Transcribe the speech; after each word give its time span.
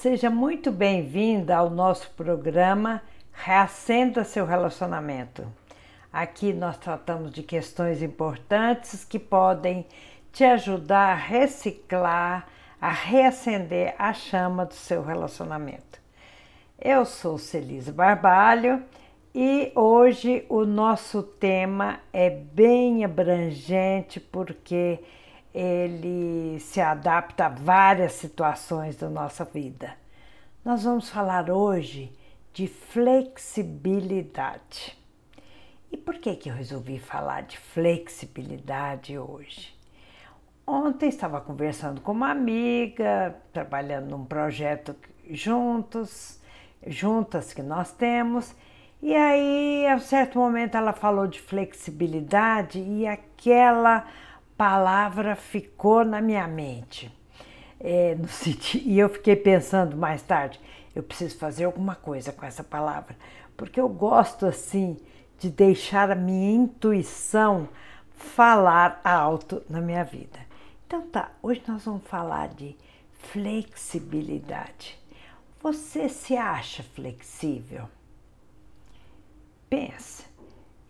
Seja 0.00 0.30
muito 0.30 0.72
bem-vinda 0.72 1.54
ao 1.54 1.68
nosso 1.68 2.10
programa 2.12 3.02
Reacenda 3.34 4.24
seu 4.24 4.46
relacionamento. 4.46 5.46
Aqui 6.10 6.54
nós 6.54 6.78
tratamos 6.78 7.30
de 7.30 7.42
questões 7.42 8.02
importantes 8.02 9.04
que 9.04 9.18
podem 9.18 9.84
te 10.32 10.42
ajudar 10.42 11.10
a 11.10 11.14
reciclar, 11.14 12.48
a 12.80 12.90
reacender 12.90 13.94
a 13.98 14.14
chama 14.14 14.64
do 14.64 14.72
seu 14.72 15.02
relacionamento. 15.02 16.00
Eu 16.80 17.04
sou 17.04 17.36
Celise 17.36 17.92
Barbalho 17.92 18.82
e 19.34 19.70
hoje 19.74 20.46
o 20.48 20.64
nosso 20.64 21.22
tema 21.22 22.00
é 22.10 22.30
bem 22.30 23.04
abrangente 23.04 24.18
porque 24.18 24.98
ele 25.54 26.58
se 26.60 26.80
adapta 26.80 27.46
a 27.46 27.48
várias 27.48 28.12
situações 28.12 28.96
da 28.96 29.08
nossa 29.08 29.44
vida. 29.44 29.96
Nós 30.64 30.84
vamos 30.84 31.10
falar 31.10 31.50
hoje 31.50 32.12
de 32.52 32.68
flexibilidade. 32.68 34.98
E 35.90 35.96
por 35.96 36.18
que, 36.18 36.36
que 36.36 36.50
eu 36.50 36.54
resolvi 36.54 36.98
falar 36.98 37.42
de 37.42 37.58
flexibilidade 37.58 39.18
hoje? 39.18 39.74
Ontem 40.66 41.08
estava 41.08 41.40
conversando 41.40 42.00
com 42.00 42.12
uma 42.12 42.30
amiga, 42.30 43.34
trabalhando 43.52 44.10
num 44.10 44.24
projeto 44.24 44.94
juntos, 45.28 46.40
juntas 46.86 47.52
que 47.52 47.62
nós 47.62 47.92
temos, 47.92 48.54
e 49.02 49.16
aí, 49.16 49.86
a 49.86 49.94
um 49.94 49.98
certo 49.98 50.38
momento, 50.38 50.76
ela 50.76 50.92
falou 50.92 51.26
de 51.26 51.40
flexibilidade 51.40 52.78
e 52.78 53.06
aquela 53.06 54.06
palavra 54.60 55.34
ficou 55.36 56.04
na 56.04 56.20
minha 56.20 56.46
mente. 56.46 57.10
É, 57.80 58.14
sentido, 58.28 58.86
e 58.86 58.98
eu 58.98 59.08
fiquei 59.08 59.34
pensando 59.34 59.96
mais 59.96 60.20
tarde, 60.20 60.60
eu 60.94 61.02
preciso 61.02 61.38
fazer 61.38 61.64
alguma 61.64 61.94
coisa 61.94 62.30
com 62.30 62.44
essa 62.44 62.62
palavra, 62.62 63.16
porque 63.56 63.80
eu 63.80 63.88
gosto 63.88 64.44
assim 64.44 64.98
de 65.38 65.48
deixar 65.48 66.10
a 66.10 66.14
minha 66.14 66.52
intuição 66.52 67.70
falar 68.14 69.00
alto 69.02 69.62
na 69.66 69.80
minha 69.80 70.04
vida. 70.04 70.38
Então 70.86 71.08
tá, 71.08 71.30
hoje 71.42 71.62
nós 71.66 71.86
vamos 71.86 72.04
falar 72.04 72.48
de 72.48 72.76
flexibilidade. 73.32 75.00
Você 75.62 76.06
se 76.06 76.36
acha 76.36 76.82
flexível? 76.82 77.88
Pensa 79.70 80.24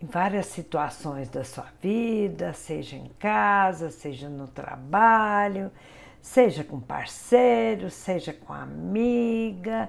em 0.01 0.05
várias 0.07 0.47
situações 0.47 1.29
da 1.29 1.43
sua 1.43 1.67
vida, 1.79 2.53
seja 2.53 2.95
em 2.95 3.09
casa, 3.19 3.91
seja 3.91 4.27
no 4.27 4.47
trabalho, 4.47 5.71
seja 6.19 6.63
com 6.63 6.79
parceiro, 6.79 7.91
seja 7.91 8.33
com 8.33 8.51
amiga, 8.51 9.87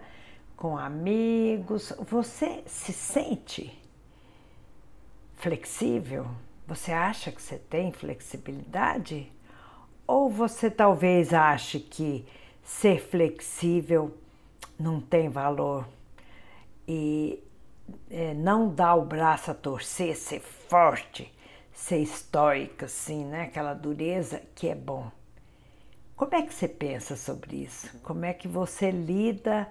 com 0.54 0.76
amigos. 0.76 1.94
Você 2.10 2.62
se 2.66 2.92
sente 2.92 3.72
flexível? 5.36 6.26
Você 6.66 6.92
acha 6.92 7.32
que 7.32 7.40
você 7.40 7.56
tem 7.56 7.90
flexibilidade? 7.90 9.32
Ou 10.06 10.28
você 10.28 10.70
talvez 10.70 11.32
ache 11.32 11.80
que 11.80 12.26
ser 12.62 13.00
flexível 13.00 14.14
não 14.78 15.00
tem 15.00 15.28
valor 15.30 15.88
e 16.86 17.42
é, 18.10 18.34
não 18.34 18.68
dar 18.68 18.94
o 18.94 19.04
braço 19.04 19.50
a 19.50 19.54
torcer, 19.54 20.16
ser 20.16 20.40
forte, 20.40 21.32
ser 21.72 21.98
estoica, 21.98 22.86
assim, 22.86 23.24
né? 23.24 23.42
Aquela 23.44 23.74
dureza 23.74 24.42
que 24.54 24.68
é 24.68 24.74
bom. 24.74 25.10
Como 26.16 26.34
é 26.34 26.42
que 26.42 26.54
você 26.54 26.68
pensa 26.68 27.16
sobre 27.16 27.56
isso? 27.56 27.98
Como 28.00 28.24
é 28.24 28.32
que 28.32 28.46
você 28.46 28.90
lida 28.90 29.66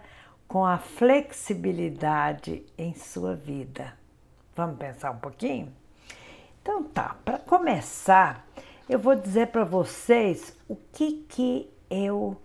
com 0.48 0.66
a 0.66 0.78
flexibilidade 0.78 2.66
em 2.78 2.94
sua 2.94 3.36
vida? 3.36 3.94
Vamos 4.56 4.78
pensar 4.78 5.12
um 5.12 5.20
pouquinho? 5.20 5.72
Então 6.62 6.84
tá, 6.84 7.16
para 7.24 7.40
começar, 7.40 8.46
eu 8.90 9.00
vou 9.00 9.16
dizer 9.16 9.48
para 9.48 9.64
vocês 9.64 10.58
o 10.68 10.76
que 10.76 11.24
que 11.30 11.72
eu 11.90 12.36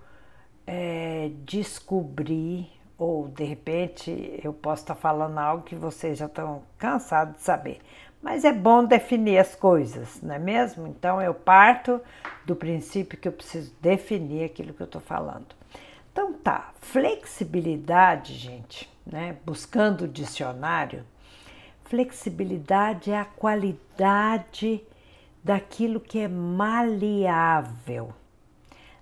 é, 0.67 1.31
descobri 1.45 2.71
ou 2.99 3.29
de 3.29 3.45
repente 3.45 4.41
eu 4.43 4.53
posso 4.53 4.83
estar 4.83 4.95
falando 4.95 5.39
algo 5.39 5.65
que 5.65 5.75
vocês 5.75 6.19
já 6.19 6.27
estão 6.27 6.63
cansados 6.79 7.37
de 7.37 7.43
saber. 7.43 7.81
Mas 8.23 8.45
é 8.45 8.53
bom 8.53 8.85
definir 8.85 9.39
as 9.39 9.55
coisas, 9.55 10.21
não 10.23 10.35
é 10.35 10.39
mesmo? 10.39 10.87
Então 10.87 11.21
eu 11.21 11.35
parto 11.35 12.01
do 12.45 12.57
princípio 12.57 13.19
que 13.19 13.29
eu 13.29 13.33
preciso 13.33 13.75
definir 13.81 14.45
aquilo 14.45 14.73
que 14.73 14.83
eu 14.83 14.87
estou 14.87 15.01
falando. 15.01 15.55
Então 16.11 16.33
tá, 16.33 16.73
flexibilidade, 16.81 18.35
gente, 18.35 18.91
né? 19.07 19.37
Buscando 19.45 20.03
o 20.03 20.09
dicionário, 20.09 21.05
flexibilidade 21.85 23.13
é 23.13 23.19
a 23.19 23.25
qualidade 23.25 24.83
daquilo 25.45 26.01
que 26.01 26.19
é 26.19 26.27
maleável, 26.27 28.13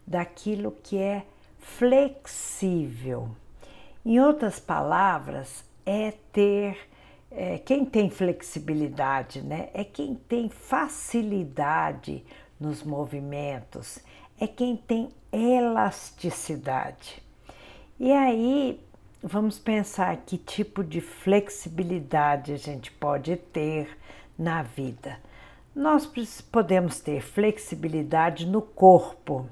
daquilo 0.06 0.72
que 0.82 0.98
é 0.98 1.24
flexível. 1.58 3.30
Em 4.04 4.20
outras 4.20 4.60
palavras, 4.60 5.64
é 5.86 6.12
ter 6.32 6.76
é, 7.30 7.58
quem 7.58 7.84
tem 7.84 8.10
flexibilidade, 8.10 9.42
né? 9.42 9.70
É 9.74 9.82
quem 9.82 10.14
tem 10.14 10.48
facilidade 10.48 12.24
nos 12.60 12.82
movimentos, 12.82 13.98
é 14.38 14.46
quem 14.46 14.76
tem 14.76 15.08
elasticidade. 15.32 17.22
E 17.98 18.12
aí 18.12 18.80
vamos 19.22 19.58
pensar 19.58 20.16
que 20.18 20.36
tipo 20.36 20.84
de 20.84 21.00
flexibilidade 21.00 22.52
a 22.52 22.56
gente 22.56 22.92
pode 22.92 23.36
ter 23.36 23.98
na 24.38 24.62
vida. 24.62 25.18
Nós 25.74 26.06
podemos 26.52 27.00
ter 27.00 27.20
flexibilidade 27.20 28.46
no 28.46 28.62
corpo, 28.62 29.48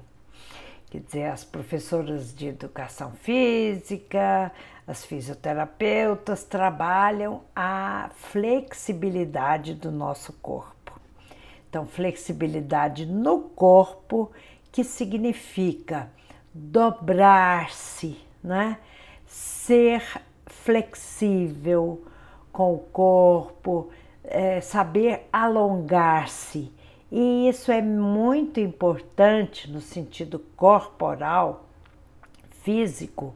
Quer 0.93 0.99
dizer, 0.99 1.23
as 1.23 1.43
professoras 1.43 2.35
de 2.35 2.49
educação 2.49 3.13
física, 3.13 4.51
as 4.85 5.03
fisioterapeutas 5.03 6.43
trabalham 6.43 7.41
a 7.55 8.11
flexibilidade 8.13 9.73
do 9.73 9.91
nosso 9.91 10.33
corpo. 10.33 11.01
Então, 11.67 11.87
flexibilidade 11.87 13.07
no 13.07 13.39
corpo, 13.39 14.31
que 14.71 14.83
significa 14.83 16.11
dobrar-se, 16.53 18.15
né? 18.43 18.77
ser 19.25 20.21
flexível 20.45 22.05
com 22.51 22.71
o 22.75 22.77
corpo, 22.77 23.89
é, 24.23 24.61
saber 24.61 25.27
alongar-se 25.33 26.71
e 27.15 27.47
isso 27.47 27.71
é 27.71 27.79
muito 27.79 28.59
importante 28.59 29.69
no 29.69 29.79
sentido 29.79 30.39
corporal, 30.57 31.69
físico, 32.63 33.35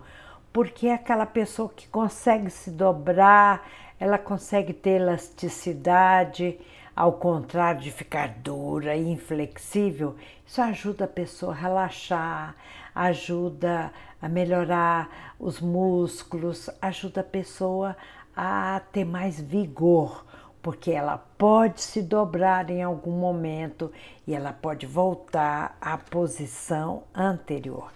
porque 0.51 0.87
é 0.87 0.95
aquela 0.95 1.27
pessoa 1.27 1.69
que 1.69 1.87
consegue 1.87 2.49
se 2.49 2.71
dobrar, 2.71 3.69
ela 3.99 4.17
consegue 4.17 4.73
ter 4.73 4.99
elasticidade, 5.01 6.59
ao 6.95 7.13
contrário 7.13 7.79
de 7.79 7.91
ficar 7.91 8.29
dura 8.39 8.95
e 8.95 9.11
inflexível, 9.11 10.15
isso 10.43 10.59
ajuda 10.59 11.05
a 11.05 11.07
pessoa 11.07 11.51
a 11.51 11.55
relaxar, 11.55 12.55
ajuda 12.95 13.93
a 14.19 14.27
melhorar 14.27 15.35
os 15.39 15.61
músculos, 15.61 16.67
ajuda 16.81 17.21
a 17.21 17.23
pessoa 17.23 17.95
a 18.35 18.81
ter 18.91 19.05
mais 19.05 19.39
vigor 19.39 20.25
porque 20.61 20.91
ela 20.91 21.17
pode 21.37 21.81
se 21.81 22.01
dobrar 22.01 22.69
em 22.69 22.83
algum 22.83 23.11
momento 23.11 23.91
e 24.25 24.33
ela 24.33 24.51
pode 24.51 24.85
voltar 24.85 25.77
à 25.79 25.97
posição 25.97 27.03
anterior. 27.13 27.91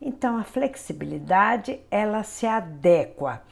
Então 0.00 0.36
a 0.36 0.44
flexibilidade 0.44 1.80
ela 1.90 2.22
se 2.22 2.46
adequa 2.46 3.42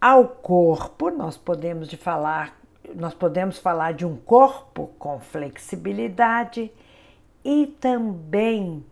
ao 0.00 0.28
corpo, 0.28 1.08
nós 1.08 1.36
podemos 1.36 1.88
de 1.88 1.96
falar, 1.96 2.60
nós 2.94 3.14
podemos 3.14 3.58
falar 3.58 3.94
de 3.94 4.04
um 4.04 4.16
corpo 4.16 4.88
com 4.98 5.18
flexibilidade 5.18 6.70
e 7.42 7.66
também 7.80 8.84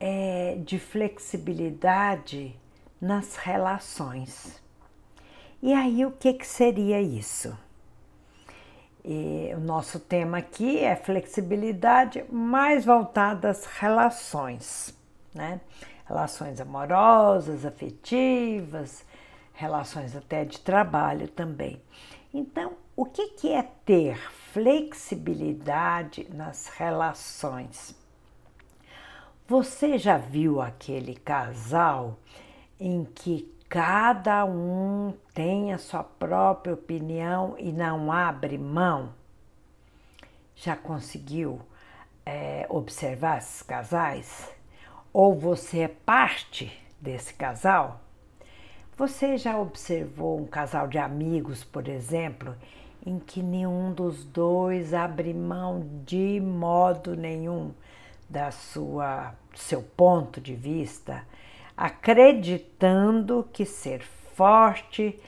é, 0.00 0.56
de 0.64 0.78
flexibilidade 0.78 2.58
nas 2.98 3.36
relações. 3.36 4.62
E 5.62 5.74
aí 5.74 6.06
o 6.06 6.10
que, 6.10 6.32
que 6.32 6.46
seria 6.46 7.02
isso? 7.02 7.54
E 9.04 9.50
o 9.54 9.60
nosso 9.60 9.98
tema 9.98 10.38
aqui 10.38 10.78
é 10.78 10.94
flexibilidade 10.94 12.24
mais 12.30 12.84
voltada 12.84 13.48
às 13.48 13.64
relações, 13.64 14.94
né? 15.34 15.60
Relações 16.06 16.60
amorosas, 16.60 17.64
afetivas, 17.64 19.04
relações 19.54 20.14
até 20.14 20.44
de 20.44 20.60
trabalho 20.60 21.28
também. 21.28 21.80
Então, 22.32 22.72
o 22.94 23.04
que, 23.04 23.28
que 23.28 23.52
é 23.52 23.62
ter 23.84 24.18
flexibilidade 24.52 26.26
nas 26.32 26.68
relações? 26.68 27.94
Você 29.48 29.98
já 29.98 30.16
viu 30.16 30.60
aquele 30.60 31.14
casal 31.14 32.18
em 32.78 33.04
que 33.04 33.52
cada 33.70 34.44
um 34.44 35.14
tem 35.32 35.72
a 35.72 35.78
sua 35.78 36.02
própria 36.02 36.74
opinião 36.74 37.54
e 37.56 37.70
não 37.70 38.10
abre 38.10 38.58
mão? 38.58 39.14
Já 40.56 40.74
conseguiu 40.74 41.60
é, 42.26 42.66
observar 42.68 43.38
esses 43.38 43.62
casais? 43.62 44.52
Ou 45.12 45.38
você 45.38 45.82
é 45.82 45.88
parte 45.88 46.76
desse 47.00 47.32
casal? 47.32 48.00
Você 48.96 49.38
já 49.38 49.56
observou 49.56 50.40
um 50.40 50.46
casal 50.46 50.88
de 50.88 50.98
amigos, 50.98 51.62
por 51.62 51.86
exemplo, 51.86 52.56
em 53.06 53.20
que 53.20 53.40
nenhum 53.40 53.92
dos 53.92 54.24
dois 54.24 54.92
abre 54.92 55.32
mão 55.32 56.02
de 56.04 56.40
modo 56.40 57.14
nenhum 57.14 57.72
da 58.28 58.50
sua 58.50 59.32
seu 59.54 59.82
ponto 59.82 60.40
de 60.40 60.54
vista, 60.54 61.24
acreditando 61.80 63.48
que 63.54 63.64
ser 63.64 64.02
forte 64.34 65.18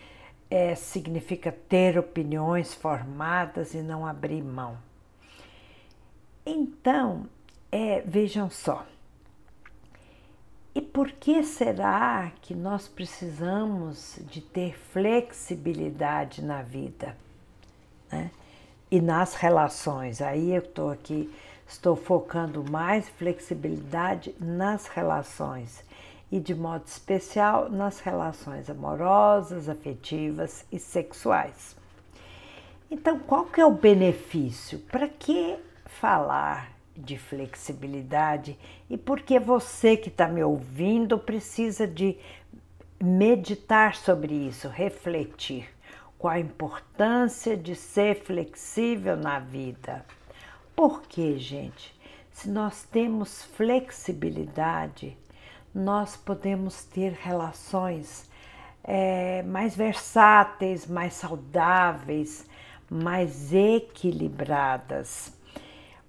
é, 0.51 0.75
significa 0.75 1.51
ter 1.51 1.99
opiniões 1.99 2.75
formadas 2.75 3.73
e 3.73 3.79
não 3.79 4.07
abrir 4.07 4.43
mão. 4.43 4.77
Então, 6.45 7.25
é, 7.71 8.03
vejam 8.03 8.51
só, 8.51 8.85
e 10.75 10.83
por 10.83 11.11
que 11.13 11.43
será 11.43 12.31
que 12.43 12.55
nós 12.55 12.87
precisamos 12.87 14.19
de 14.29 14.43
ter 14.43 14.77
flexibilidade 14.77 16.45
na 16.45 16.61
vida 16.61 17.17
né? 18.11 18.31
e 18.91 19.01
nas 19.01 19.37
relações? 19.37 20.21
Aí 20.21 20.53
eu 20.55 20.61
estou 20.61 20.91
aqui, 20.91 21.33
estou 21.67 21.97
focando 21.97 22.63
mais 22.71 23.09
flexibilidade 23.09 24.35
nas 24.39 24.87
relações 24.87 25.83
e 26.33 26.41
de 26.41 26.55
modo 26.55 26.87
especial 26.87 27.69
nas 27.69 28.01
relações 28.01 28.71
amorosas, 28.71 29.69
afetivas 29.69 30.65
e 30.73 30.79
sexuais. 30.79 31.77
Então, 32.91 33.19
qual 33.19 33.45
que 33.45 33.61
é 33.61 33.67
o 33.67 33.71
benefício? 33.71 34.79
Para 34.79 35.07
que 35.09 35.59
falar 35.85 36.73
de 36.97 37.19
flexibilidade 37.19 38.59
e 38.89 38.97
porque 38.97 39.39
você 39.39 39.95
que 39.95 40.09
está 40.09 40.27
me 40.27 40.43
ouvindo 40.43 41.19
precisa 41.19 41.87
de 41.87 42.19
meditar 42.99 43.95
sobre 43.95 44.33
isso, 44.35 44.69
refletir 44.69 45.69
com 46.19 46.29
a 46.29 46.39
importância 46.39 47.57
de 47.57 47.75
ser 47.75 48.23
flexível 48.23 49.17
na 49.17 49.39
vida. 49.39 50.05
Porque, 50.75 51.39
gente, 51.39 51.95
se 52.33 52.49
nós 52.49 52.85
temos 52.85 53.43
flexibilidade, 53.43 55.17
nós 55.75 56.17
podemos 56.17 56.85
ter 56.85 57.13
relações 57.13 58.31
é, 58.85 59.43
mais 59.43 59.75
versáteis, 59.77 60.87
mais 60.87 61.15
saudáveis, 61.15 62.47
mais 62.91 63.53
equilibradas. 63.53 65.33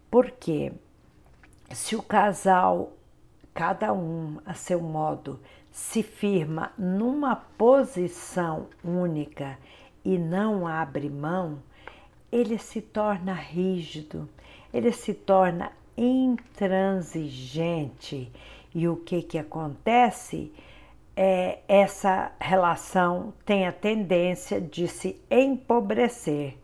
Porque 0.10 0.72
se 1.72 1.96
o 1.96 2.04
casal, 2.04 2.94
cada 3.54 3.94
um 3.94 4.40
a 4.46 4.54
seu 4.54 4.82
modo, 4.82 5.40
se 5.72 6.04
firma 6.04 6.74
numa 6.78 7.36
posição 7.36 8.68
única 8.84 9.58
e 10.04 10.18
não 10.18 10.68
abre 10.68 11.10
mão, 11.10 11.60
ele 12.32 12.60
se 12.60 12.82
torna 12.82 13.34
rígido, 13.34 14.30
ele 14.74 14.92
se 14.92 15.14
torna 15.14 15.72
intransigente. 15.96 18.32
E 18.74 18.88
o 18.88 18.96
que, 18.96 19.22
que 19.22 19.38
acontece? 19.38 20.52
É, 21.16 21.60
essa 21.68 22.32
relação 22.40 23.34
tem 23.46 23.68
a 23.68 23.72
tendência 23.72 24.60
de 24.60 24.88
se 24.88 25.22
empobrecer 25.30 26.58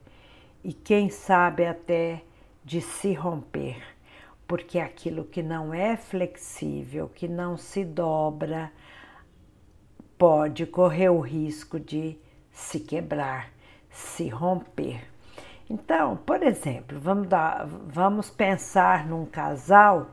e, 0.64 0.74
quem 0.74 1.10
sabe, 1.10 1.66
até 1.66 2.24
de 2.66 2.82
se 2.82 3.14
romper, 3.14 3.82
porque 4.48 4.80
aquilo 4.80 5.24
que 5.24 5.44
não 5.44 5.74
é 5.74 5.96
flexível, 5.96 7.10
que 7.10 7.28
não 7.28 7.58
se 7.58 7.86
dobra, 7.86 8.72
pode 10.18 10.66
correr 10.66 11.10
o 11.10 11.20
risco 11.20 11.80
de 11.80 12.18
se 12.52 12.80
quebrar, 12.80 13.52
se 13.90 14.28
romper. 14.30 15.02
Então, 15.70 16.18
por 16.18 16.42
exemplo, 16.42 17.00
vamos, 17.00 17.28
dar, 17.28 17.66
vamos 17.66 18.30
pensar 18.30 19.08
num 19.08 19.26
casal 19.26 20.10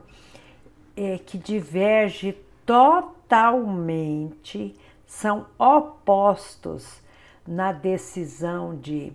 é, 0.97 1.17
que 1.17 1.37
diverge 1.37 2.33
totalmente, 2.65 4.75
são 5.05 5.45
opostos 5.57 7.01
na 7.47 7.71
decisão 7.71 8.75
de 8.75 9.13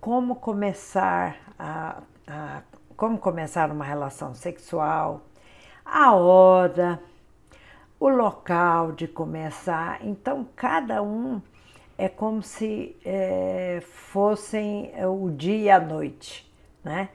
como 0.00 0.34
começar 0.34 1.36
a 1.56 2.02
a 2.30 2.62
como 2.96 3.18
começar 3.18 3.70
uma 3.70 3.84
relação 3.84 4.34
sexual, 4.34 5.22
a 5.84 6.12
hora, 6.12 7.00
o 7.98 8.10
local 8.10 8.92
de 8.92 9.08
começar. 9.08 10.04
Então, 10.04 10.46
cada 10.54 11.02
um 11.02 11.40
é 11.96 12.10
como 12.10 12.42
se 12.42 12.94
é, 13.02 13.82
fossem 13.82 14.92
o 15.06 15.30
dia 15.30 15.56
e 15.56 15.70
a 15.70 15.80
noite, 15.80 16.52
né? 16.84 17.08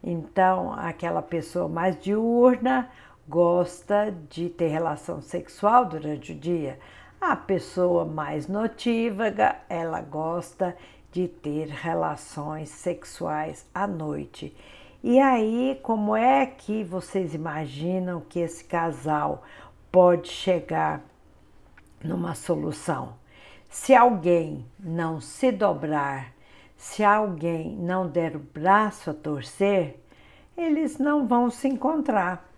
Então, 0.00 0.72
aquela 0.74 1.20
pessoa 1.20 1.68
mais 1.68 2.00
diurna 2.00 2.88
gosta 3.28 4.14
de 4.28 4.48
ter 4.48 4.68
relação 4.68 5.20
sexual 5.20 5.84
durante 5.84 6.32
o 6.32 6.34
dia. 6.34 6.78
A 7.20 7.36
pessoa 7.36 8.04
mais 8.04 8.48
notívaga, 8.48 9.56
ela 9.68 10.00
gosta 10.00 10.76
de 11.12 11.28
ter 11.28 11.68
relações 11.68 12.68
sexuais 12.70 13.66
à 13.74 13.86
noite. 13.86 14.56
E 15.04 15.18
aí, 15.18 15.78
como 15.82 16.16
é 16.16 16.46
que 16.46 16.84
vocês 16.84 17.34
imaginam 17.34 18.20
que 18.20 18.38
esse 18.38 18.64
casal 18.64 19.42
pode 19.90 20.28
chegar 20.28 21.02
numa 22.02 22.34
solução? 22.34 23.14
Se 23.68 23.94
alguém 23.94 24.66
não 24.78 25.20
se 25.20 25.50
dobrar, 25.50 26.32
se 26.76 27.02
alguém 27.02 27.74
não 27.76 28.08
der 28.08 28.36
o 28.36 28.40
braço 28.40 29.10
a 29.10 29.14
torcer, 29.14 29.98
eles 30.56 30.98
não 30.98 31.26
vão 31.26 31.50
se 31.50 31.68
encontrar, 31.68 32.51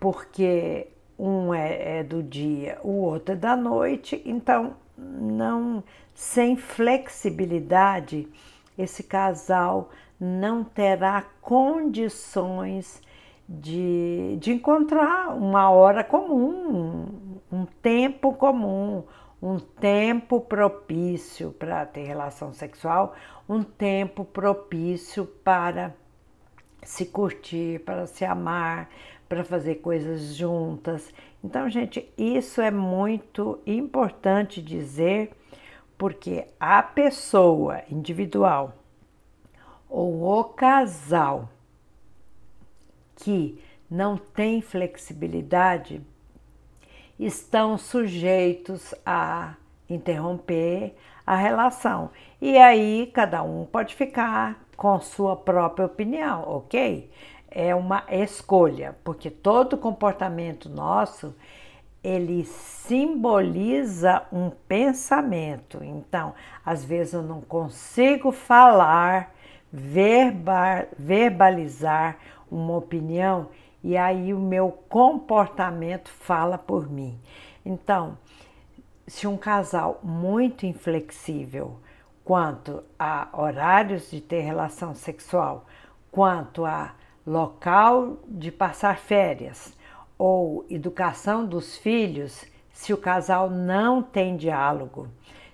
porque 0.00 0.88
um 1.18 1.52
é, 1.52 1.98
é 1.98 2.02
do 2.04 2.22
dia, 2.22 2.78
o 2.82 3.02
outro 3.02 3.34
é 3.34 3.36
da 3.36 3.56
noite, 3.56 4.22
então 4.24 4.76
não 4.96 5.82
sem 6.14 6.56
flexibilidade, 6.56 8.28
esse 8.76 9.02
casal 9.02 9.90
não 10.20 10.64
terá 10.64 11.22
condições 11.40 13.00
de, 13.48 14.36
de 14.40 14.52
encontrar 14.52 15.34
uma 15.34 15.70
hora 15.70 16.04
comum, 16.04 17.40
um 17.50 17.64
tempo 17.64 18.34
comum, 18.34 19.04
um 19.40 19.58
tempo 19.58 20.40
propício 20.40 21.52
para 21.52 21.86
ter 21.86 22.04
relação 22.04 22.52
sexual, 22.52 23.14
um 23.48 23.62
tempo 23.62 24.24
propício 24.24 25.24
para 25.24 25.94
se 26.82 27.06
curtir, 27.06 27.80
para 27.80 28.06
se 28.06 28.24
amar, 28.24 28.88
para 29.28 29.44
fazer 29.44 29.76
coisas 29.76 30.34
juntas. 30.34 31.12
Então, 31.44 31.68
gente, 31.68 32.08
isso 32.16 32.60
é 32.60 32.70
muito 32.70 33.60
importante 33.66 34.62
dizer 34.62 35.30
porque 35.96 36.46
a 36.58 36.82
pessoa 36.82 37.82
individual 37.90 38.72
ou 39.88 40.22
o 40.22 40.44
casal 40.44 41.48
que 43.16 43.60
não 43.90 44.16
tem 44.16 44.60
flexibilidade 44.60 46.00
estão 47.18 47.76
sujeitos 47.76 48.94
a 49.04 49.56
interromper 49.88 50.94
a 51.26 51.34
relação. 51.36 52.10
E 52.40 52.56
aí 52.56 53.10
cada 53.12 53.42
um 53.42 53.64
pode 53.64 53.94
ficar 53.94 54.64
com 54.76 55.00
sua 55.00 55.34
própria 55.34 55.86
opinião, 55.86 56.44
ok? 56.46 57.10
É 57.50 57.74
uma 57.74 58.04
escolha, 58.08 58.96
porque 59.02 59.30
todo 59.30 59.76
comportamento 59.76 60.68
nosso 60.68 61.34
ele 62.02 62.44
simboliza 62.44 64.22
um 64.32 64.50
pensamento. 64.50 65.82
Então, 65.82 66.34
às 66.64 66.84
vezes 66.84 67.14
eu 67.14 67.22
não 67.22 67.40
consigo 67.40 68.30
falar, 68.32 69.34
verbalizar 70.98 72.18
uma 72.50 72.76
opinião 72.76 73.48
e 73.82 73.96
aí 73.96 74.32
o 74.32 74.38
meu 74.38 74.70
comportamento 74.88 76.10
fala 76.10 76.56
por 76.56 76.88
mim. 76.90 77.18
Então, 77.64 78.16
se 79.06 79.26
um 79.26 79.36
casal 79.36 80.00
muito 80.02 80.66
inflexível 80.66 81.78
quanto 82.24 82.82
a 82.98 83.28
horários 83.32 84.10
de 84.10 84.20
ter 84.20 84.40
relação 84.40 84.94
sexual, 84.94 85.66
quanto 86.10 86.64
a 86.64 86.94
local 87.28 88.16
de 88.26 88.50
passar 88.50 88.98
férias, 88.98 89.76
ou 90.16 90.64
educação 90.70 91.44
dos 91.44 91.76
filhos 91.76 92.44
se 92.72 92.92
o 92.92 92.96
casal 92.96 93.50
não 93.50 94.02
tem 94.02 94.36
diálogo, 94.36 95.08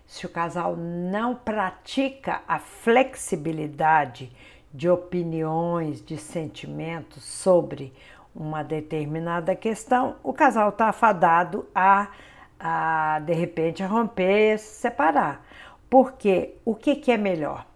se 0.06 0.24
o 0.24 0.28
casal 0.28 0.76
não 0.76 1.34
pratica 1.34 2.42
a 2.46 2.58
flexibilidade 2.58 4.30
de 4.72 4.88
opiniões, 4.88 6.04
de 6.04 6.16
sentimentos 6.16 7.24
sobre 7.24 7.92
uma 8.34 8.62
determinada 8.62 9.56
questão, 9.56 10.16
o 10.22 10.32
casal 10.32 10.68
está 10.68 10.88
afadado 10.88 11.66
a, 11.74 12.08
a, 12.58 13.20
de 13.20 13.32
repente, 13.32 13.82
a 13.82 13.86
romper, 13.86 14.58
se 14.58 14.80
separar. 14.80 15.44
Porque 15.88 16.56
o 16.64 16.74
que, 16.74 16.96
que 16.96 17.10
é 17.10 17.16
melhor? 17.16 17.66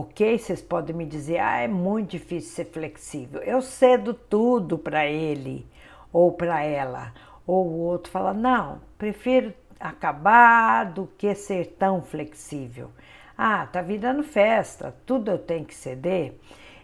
Ok, 0.00 0.38
vocês 0.38 0.62
podem 0.62 0.96
me 0.96 1.04
dizer, 1.04 1.40
ah, 1.40 1.58
é 1.58 1.68
muito 1.68 2.12
difícil 2.12 2.54
ser 2.54 2.64
flexível. 2.64 3.42
Eu 3.42 3.60
cedo 3.60 4.14
tudo 4.14 4.78
para 4.78 5.04
ele 5.04 5.66
ou 6.10 6.32
para 6.32 6.62
ela. 6.62 7.12
Ou 7.46 7.66
o 7.66 7.80
outro 7.80 8.10
fala, 8.10 8.32
não, 8.32 8.80
prefiro 8.96 9.52
acabar 9.78 10.84
do 10.84 11.06
que 11.18 11.34
ser 11.34 11.76
tão 11.78 12.00
flexível. 12.00 12.90
Ah, 13.36 13.66
tá 13.66 13.82
virando 13.82 14.22
festa, 14.22 14.96
tudo 15.04 15.30
eu 15.30 15.38
tenho 15.38 15.66
que 15.66 15.74
ceder. 15.74 16.32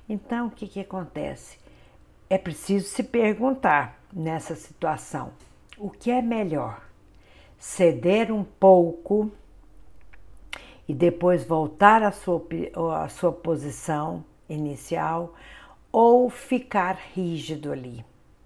Então, 0.07 0.49
o 0.49 0.51
que, 0.51 0.69
que 0.69 0.81
acontece? 0.81 1.59
É 2.29 2.37
preciso 2.37 2.87
se 2.87 3.03
perguntar 3.03 3.99
nessa 4.13 4.55
situação: 4.55 5.33
o 5.79 5.89
que 5.89 6.11
é 6.11 6.21
melhor? 6.21 6.83
Ceder 7.59 8.31
um 8.31 8.45
pouco 8.45 9.33
e 10.89 10.95
depois 10.95 11.45
voltar 11.45 12.03
à 12.03 12.13
sua, 12.13 12.43
à 13.03 13.09
sua 13.09 13.33
posição 13.33 14.25
inicial 14.49 15.35
ou 15.91 16.31
ficar 16.31 16.99
rígido 17.15 17.73
ali? 17.73 18.05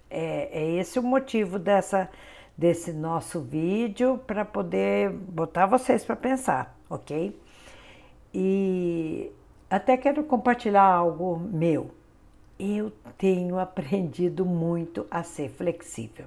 É, 0.08 0.48
é 0.60 0.70
esse 0.76 0.98
o 0.98 1.02
motivo 1.02 1.58
dessa, 1.58 2.08
desse 2.56 2.92
nosso 2.92 3.40
vídeo 3.40 4.18
para 4.26 4.44
poder 4.44 5.10
botar 5.10 5.66
vocês 5.66 6.04
para 6.04 6.16
pensar, 6.16 6.76
ok? 6.88 7.38
E 8.34 9.30
até 9.68 9.96
quero 9.96 10.24
compartilhar 10.24 10.84
algo 10.84 11.38
meu. 11.38 11.90
Eu 12.58 12.92
tenho 13.16 13.58
aprendido 13.60 14.44
muito 14.44 15.06
a 15.10 15.22
ser 15.22 15.48
flexível. 15.50 16.26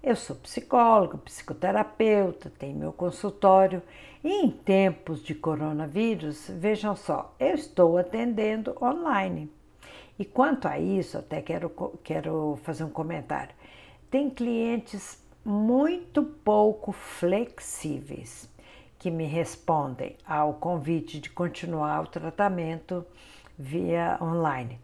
Eu 0.00 0.14
sou 0.14 0.36
psicóloga, 0.36 1.18
psicoterapeuta, 1.18 2.52
tenho 2.56 2.78
meu 2.78 2.92
consultório 2.92 3.82
e 4.22 4.44
em 4.44 4.48
tempos 4.48 5.20
de 5.22 5.34
coronavírus, 5.34 6.48
vejam 6.48 6.94
só, 6.94 7.34
eu 7.38 7.54
estou 7.54 7.98
atendendo 7.98 8.76
online. 8.80 9.50
E 10.16 10.24
quanto 10.24 10.68
a 10.68 10.78
isso, 10.78 11.18
até 11.18 11.42
quero, 11.42 11.68
quero 12.04 12.58
fazer 12.62 12.84
um 12.84 12.90
comentário. 12.90 13.54
Tem 14.08 14.30
clientes 14.30 15.20
muito 15.44 16.22
pouco 16.22 16.92
flexíveis 16.92 18.48
que 19.00 19.10
me 19.10 19.24
respondem 19.24 20.16
ao 20.24 20.54
convite 20.54 21.18
de 21.18 21.28
continuar 21.28 22.02
o 22.02 22.06
tratamento 22.06 23.04
via 23.58 24.16
online. 24.22 24.78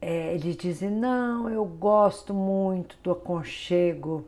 É, 0.00 0.34
eles 0.34 0.56
dizem: 0.56 0.90
não, 0.90 1.48
eu 1.50 1.64
gosto 1.64 2.32
muito 2.32 2.96
do 3.02 3.10
aconchego 3.10 4.24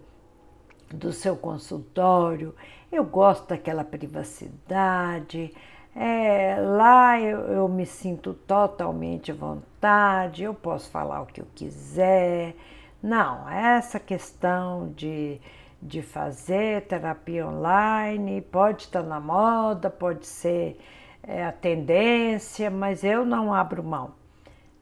do 0.91 1.13
seu 1.13 1.37
consultório, 1.37 2.55
eu 2.91 3.05
gosto 3.05 3.49
daquela 3.49 3.85
privacidade, 3.85 5.55
é, 5.95 6.57
lá 6.59 7.21
eu, 7.21 7.41
eu 7.41 7.69
me 7.69 7.85
sinto 7.87 8.35
totalmente 8.35 9.33
à 9.33 9.35
vontade, 9.35 10.45
eu 10.45 10.55
posso 10.55 10.91
falar 10.91 11.23
o 11.23 11.27
que 11.27 11.41
eu 11.41 11.47
quiser. 11.55 12.55
Não, 13.03 13.49
essa 13.49 13.99
questão 13.99 14.93
de, 14.95 15.41
de 15.81 16.03
fazer 16.03 16.83
terapia 16.87 17.47
online 17.47 18.41
pode 18.41 18.85
estar 18.85 19.03
na 19.03 19.19
moda, 19.19 19.91
pode 19.91 20.27
ser 20.27 20.79
é, 21.23 21.45
a 21.45 21.53
tendência, 21.53 22.71
mas 22.71 23.03
eu 23.05 23.25
não 23.25 23.53
abro 23.53 23.83
mão. 23.83 24.13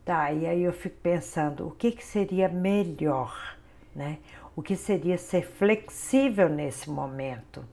Tá, 0.05 0.33
e 0.33 0.47
aí 0.47 0.63
eu 0.63 0.73
fico 0.73 0.97
pensando, 1.03 1.69
o 1.69 1.71
que, 1.71 1.93
que 1.93 2.05
seria 2.05 2.49
melhor, 2.49 3.57
né? 3.95 4.19
O 4.59 4.63
que 4.63 4.75
seria 4.75 5.17
ser 5.17 5.43
flexível 5.43 6.49
nesse 6.49 6.91
momento? 6.91 7.65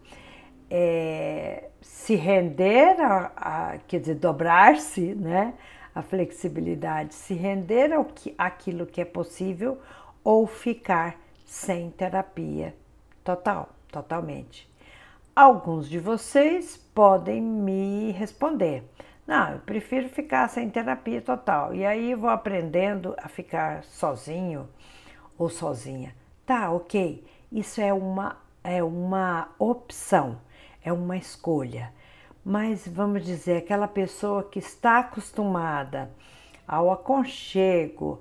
é, 0.69 1.69
se 1.81 2.15
render, 2.15 2.99
a, 2.99 3.31
a, 3.35 3.77
quer 3.87 3.99
dizer, 3.99 4.15
dobrar-se, 4.15 5.15
né? 5.15 5.53
A 5.93 6.01
flexibilidade, 6.01 7.13
se 7.13 7.33
render 7.33 7.93
ao 7.93 8.03
que, 8.03 8.35
aquilo 8.37 8.85
que 8.85 8.99
é 8.99 9.05
possível 9.05 9.79
ou 10.23 10.45
ficar 10.45 11.15
sem 11.45 11.89
terapia 11.89 12.75
total, 13.23 13.69
totalmente. 13.89 14.69
Alguns 15.33 15.87
de 15.87 15.97
vocês 15.99 16.75
podem 16.93 17.41
me 17.41 18.11
responder. 18.11 18.83
Não, 19.25 19.53
eu 19.53 19.59
prefiro 19.59 20.09
ficar 20.09 20.49
sem 20.49 20.69
terapia 20.69 21.21
total. 21.21 21.73
E 21.73 21.85
aí 21.85 22.13
vou 22.13 22.29
aprendendo 22.29 23.15
a 23.17 23.29
ficar 23.29 23.83
sozinho 23.85 24.67
ou 25.37 25.49
sozinha. 25.49 26.13
Tá, 26.45 26.71
ok. 26.71 27.25
Isso 27.51 27.81
é 27.81 27.93
uma, 27.93 28.37
é 28.63 28.83
uma 28.83 29.49
opção 29.57 30.37
é 30.85 30.93
uma 30.93 31.17
escolha. 31.17 31.91
Mas 32.45 32.87
vamos 32.87 33.25
dizer, 33.25 33.57
aquela 33.57 33.87
pessoa 33.87 34.43
que 34.43 34.59
está 34.59 34.99
acostumada 34.99 36.11
ao 36.67 36.91
aconchego, 36.91 38.19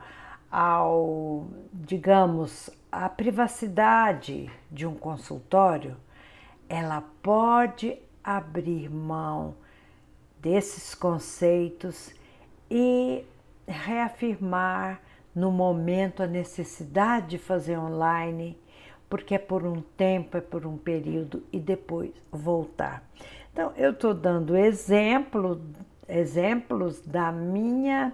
ao, 0.51 1.47
digamos, 1.71 2.71
à 2.91 3.07
privacidade 3.09 4.51
de 4.71 4.87
um 4.87 4.95
consultório, 4.95 5.95
ela 6.67 7.03
pode 7.23 7.99
abrir 8.23 8.89
mão 8.89 9.55
desses 10.41 10.95
conceitos 10.95 12.15
e 12.71 13.27
reafirmar 13.69 15.03
no 15.35 15.51
momento 15.51 16.23
a 16.23 16.27
necessidade 16.27 17.29
de 17.29 17.39
fazer 17.39 17.79
online 17.79 18.59
porque 19.15 19.37
é 19.37 19.39
por 19.39 19.65
um 19.65 19.81
tempo, 19.97 20.37
é 20.37 20.41
por 20.41 20.67
um 20.67 20.77
período 20.77 21.45
e 21.53 21.61
depois 21.61 22.11
voltar. 22.33 23.03
Então, 23.53 23.73
eu 23.77 23.93
estou 23.93 24.13
dando 24.13 24.57
exemplo, 24.57 25.61
exemplos 26.09 27.01
da 27.01 27.31
minha 27.31 28.13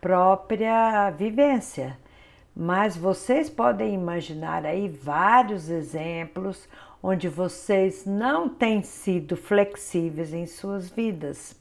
própria 0.00 1.10
vivência, 1.10 1.98
mas 2.56 2.96
vocês 2.96 3.50
podem 3.50 3.92
imaginar 3.92 4.64
aí 4.64 4.88
vários 4.88 5.68
exemplos 5.68 6.66
onde 7.02 7.28
vocês 7.28 8.06
não 8.06 8.48
têm 8.48 8.82
sido 8.82 9.36
flexíveis 9.36 10.32
em 10.32 10.46
suas 10.46 10.88
vidas, 10.88 11.54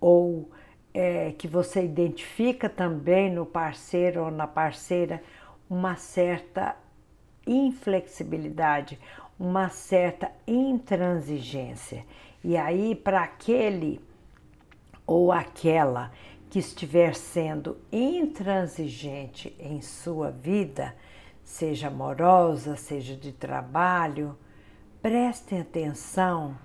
ou 0.00 0.50
é, 0.94 1.32
que 1.32 1.48
você 1.48 1.84
identifica 1.84 2.68
também 2.68 3.28
no 3.30 3.44
parceiro 3.44 4.24
ou 4.24 4.30
na 4.30 4.46
parceira 4.46 5.20
uma 5.68 5.96
certa 5.96 6.76
inflexibilidade, 7.44 8.98
uma 9.38 9.68
certa 9.68 10.30
intransigência. 10.46 12.06
E 12.44 12.56
aí, 12.56 12.94
para 12.94 13.22
aquele 13.22 14.00
ou 15.04 15.32
aquela 15.32 16.12
que 16.48 16.60
estiver 16.60 17.14
sendo 17.16 17.76
intransigente 17.90 19.54
em 19.58 19.80
sua 19.80 20.30
vida, 20.30 20.94
seja 21.42 21.88
amorosa, 21.88 22.76
seja 22.76 23.16
de 23.16 23.32
trabalho, 23.32 24.38
prestem 25.02 25.60
atenção 25.60 26.56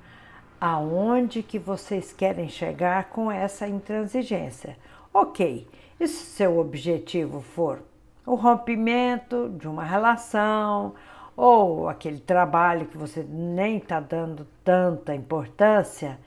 aonde 0.60 1.42
que 1.42 1.58
vocês 1.58 2.12
querem 2.12 2.50
chegar 2.50 3.06
com 3.10 3.32
essa 3.32 3.68
intransigência. 3.68 4.78
Ok, 5.14 5.68
e 6.00 6.08
se 6.08 6.26
seu 6.26 6.60
objetivo 6.60 7.42
for 7.42 7.82
o 8.26 8.36
rompimento 8.36 9.50
de 9.58 9.68
uma 9.68 9.84
relação 9.84 10.94
ou 11.36 11.88
aquele 11.88 12.20
trabalho 12.20 12.86
que 12.88 12.98
você 12.98 13.24
nem 13.24 13.78
está 13.78 14.00
dando 14.00 14.46
tanta 14.64 15.16
importância, 15.16 16.20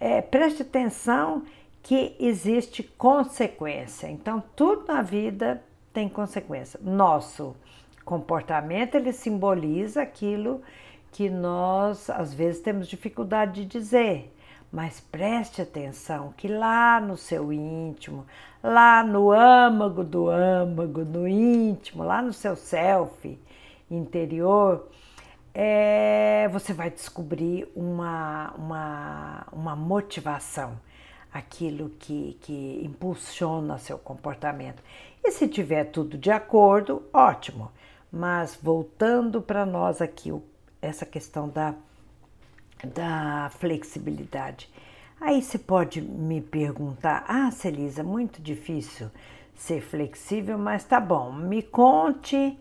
é, 0.00 0.20
preste 0.20 0.62
atenção 0.62 1.42
que 1.82 2.16
existe 2.18 2.82
consequência. 2.82 4.08
Então, 4.08 4.42
tudo 4.56 4.86
na 4.86 5.02
vida 5.02 5.62
tem 5.92 6.08
consequência. 6.08 6.80
Nosso 6.82 7.54
comportamento 8.04 8.96
ele 8.96 9.12
simboliza 9.12 10.02
aquilo 10.02 10.60
que 11.14 11.30
nós 11.30 12.10
às 12.10 12.34
vezes 12.34 12.60
temos 12.60 12.88
dificuldade 12.88 13.62
de 13.62 13.66
dizer. 13.66 14.34
Mas 14.70 14.98
preste 14.98 15.62
atenção 15.62 16.34
que 16.36 16.48
lá 16.48 17.00
no 17.00 17.16
seu 17.16 17.52
íntimo, 17.52 18.26
lá 18.60 19.04
no 19.04 19.30
âmago 19.30 20.02
do 20.02 20.28
âmago, 20.28 21.04
no 21.04 21.28
íntimo, 21.28 22.02
lá 22.02 22.20
no 22.20 22.32
seu 22.32 22.56
self 22.56 23.38
interior, 23.88 24.88
é, 25.54 26.48
você 26.50 26.72
vai 26.72 26.90
descobrir 26.90 27.70
uma, 27.76 28.52
uma, 28.58 29.46
uma 29.52 29.76
motivação, 29.76 30.80
aquilo 31.32 31.90
que, 31.90 32.36
que 32.40 32.80
impulsiona 32.84 33.78
seu 33.78 33.98
comportamento. 33.98 34.82
E 35.22 35.30
se 35.30 35.46
tiver 35.46 35.84
tudo 35.84 36.18
de 36.18 36.32
acordo, 36.32 37.04
ótimo. 37.12 37.70
Mas 38.10 38.58
voltando 38.60 39.40
para 39.40 39.64
nós 39.64 40.02
aqui, 40.02 40.32
o 40.32 40.42
essa 40.84 41.06
questão 41.06 41.48
da, 41.48 41.74
da 42.84 43.50
flexibilidade. 43.58 44.70
Aí 45.20 45.42
você 45.42 45.58
pode 45.58 46.00
me 46.00 46.40
perguntar: 46.40 47.24
ah, 47.28 47.50
Celisa, 47.50 48.02
muito 48.02 48.42
difícil 48.42 49.10
ser 49.54 49.80
flexível, 49.80 50.58
mas 50.58 50.84
tá 50.84 51.00
bom, 51.00 51.32
me 51.32 51.62
conte 51.62 52.58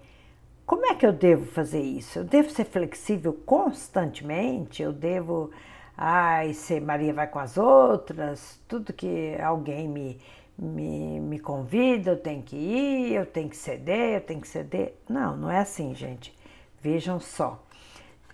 como 0.66 0.86
é 0.86 0.96
que 0.96 1.06
eu 1.06 1.12
devo 1.12 1.46
fazer 1.46 1.82
isso? 1.82 2.20
Eu 2.20 2.24
devo 2.24 2.50
ser 2.50 2.64
flexível 2.66 3.34
constantemente? 3.46 4.82
Eu 4.82 4.94
devo, 4.94 5.52
ai, 5.98 6.54
ser 6.54 6.82
Maria 6.82 7.14
vai 7.14 7.28
com 7.28 7.40
as 7.40 7.58
outras? 7.58 8.62
Tudo 8.68 8.94
que 8.94 9.36
alguém 9.42 9.88
me, 9.90 10.20
me, 10.58 11.20
me 11.20 11.40
convida, 11.40 12.12
eu 12.12 12.18
tenho 12.18 12.42
que 12.42 12.56
ir, 12.56 13.14
eu 13.14 13.26
tenho 13.26 13.50
que 13.50 13.58
ceder, 13.58 14.16
eu 14.16 14.22
tenho 14.22 14.40
que 14.40 14.48
ceder. 14.48 14.96
Não, 15.08 15.36
não 15.36 15.52
é 15.52 15.60
assim, 15.60 15.94
gente. 15.94 16.34
Vejam 16.82 17.20
só. 17.20 17.62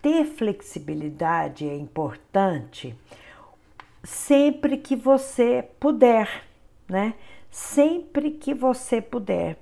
Ter 0.01 0.25
flexibilidade 0.25 1.67
é 1.67 1.75
importante 1.75 2.95
sempre 4.03 4.77
que 4.77 4.95
você 4.95 5.67
puder, 5.79 6.43
né? 6.87 7.15
Sempre 7.51 8.31
que 8.31 8.53
você 8.53 9.01
puder. 9.01 9.57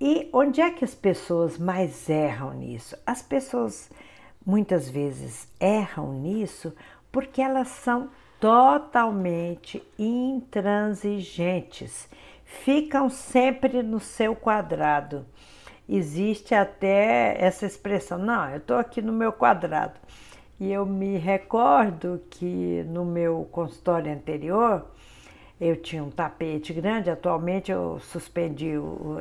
E 0.00 0.28
onde 0.32 0.60
é 0.60 0.70
que 0.70 0.84
as 0.84 0.94
pessoas 0.94 1.58
mais 1.58 2.08
erram 2.08 2.54
nisso? 2.54 2.96
As 3.06 3.22
pessoas 3.22 3.90
muitas 4.44 4.88
vezes 4.88 5.46
erram 5.60 6.14
nisso 6.14 6.74
porque 7.12 7.42
elas 7.42 7.68
são 7.68 8.10
totalmente 8.40 9.80
intransigentes, 9.98 12.08
ficam 12.44 13.10
sempre 13.10 13.82
no 13.82 14.00
seu 14.00 14.34
quadrado. 14.34 15.26
Existe 15.92 16.54
até 16.54 17.36
essa 17.36 17.66
expressão, 17.66 18.16
não, 18.16 18.48
eu 18.48 18.58
estou 18.58 18.76
aqui 18.76 19.02
no 19.02 19.12
meu 19.12 19.32
quadrado. 19.32 19.94
E 20.60 20.70
eu 20.70 20.86
me 20.86 21.16
recordo 21.16 22.22
que 22.30 22.84
no 22.86 23.04
meu 23.04 23.48
consultório 23.50 24.12
anterior, 24.12 24.86
eu 25.60 25.74
tinha 25.74 26.04
um 26.04 26.10
tapete 26.10 26.72
grande, 26.72 27.10
atualmente 27.10 27.72
eu 27.72 27.98
suspendi, 27.98 28.74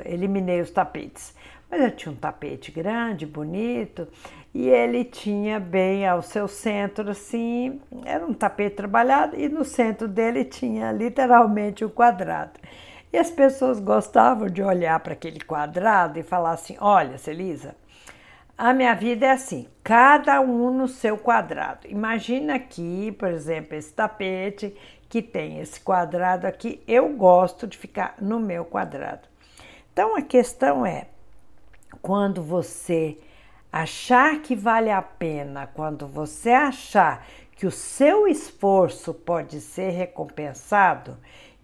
eliminei 0.05 0.61
os 0.61 0.69
tapetes. 0.69 1.33
Mas 1.71 1.81
eu 1.81 1.89
tinha 1.89 2.11
um 2.11 2.15
tapete 2.15 2.71
grande, 2.71 3.25
bonito, 3.25 4.07
e 4.53 4.69
ele 4.69 5.03
tinha 5.03 5.59
bem 5.59 6.07
ao 6.07 6.21
seu 6.21 6.47
centro, 6.47 7.09
assim, 7.09 7.81
era 8.05 8.23
um 8.23 8.33
tapete 8.33 8.75
trabalhado, 8.75 9.35
e 9.35 9.49
no 9.49 9.65
centro 9.65 10.07
dele 10.07 10.45
tinha 10.45 10.91
literalmente 10.91 11.83
um 11.83 11.89
quadrado. 11.89 12.59
E 13.11 13.17
as 13.17 13.31
pessoas 13.31 13.79
gostavam 13.79 14.47
de 14.47 14.61
olhar 14.61 14.99
para 14.99 15.13
aquele 15.13 15.39
quadrado 15.39 16.19
e 16.19 16.23
falar 16.23 16.51
assim: 16.51 16.77
Olha, 16.79 17.17
Celisa, 17.17 17.75
a 18.57 18.73
minha 18.73 18.93
vida 18.93 19.25
é 19.25 19.31
assim, 19.31 19.67
cada 19.83 20.39
um 20.41 20.71
no 20.71 20.87
seu 20.87 21.17
quadrado. 21.17 21.87
Imagina 21.87 22.55
aqui, 22.55 23.11
por 23.13 23.29
exemplo, 23.29 23.75
esse 23.75 23.93
tapete 23.93 24.75
que 25.07 25.21
tem 25.21 25.59
esse 25.59 25.79
quadrado 25.79 26.45
aqui, 26.45 26.83
eu 26.87 27.09
gosto 27.09 27.65
de 27.65 27.77
ficar 27.77 28.15
no 28.21 28.39
meu 28.39 28.63
quadrado. 28.63 29.27
Então 29.91 30.15
a 30.15 30.21
questão 30.21 30.85
é, 30.85 31.07
quando 32.01 32.43
você 32.43 33.17
achar 33.71 34.39
que 34.41 34.55
vale 34.55 34.91
a 34.91 35.01
pena, 35.01 35.67
quando 35.67 36.07
você 36.07 36.51
achar 36.51 37.25
que 37.55 37.65
o 37.65 37.71
seu 37.71 38.27
esforço 38.27 39.13
pode 39.13 39.59
ser 39.59 39.89
recompensado, 39.89 41.17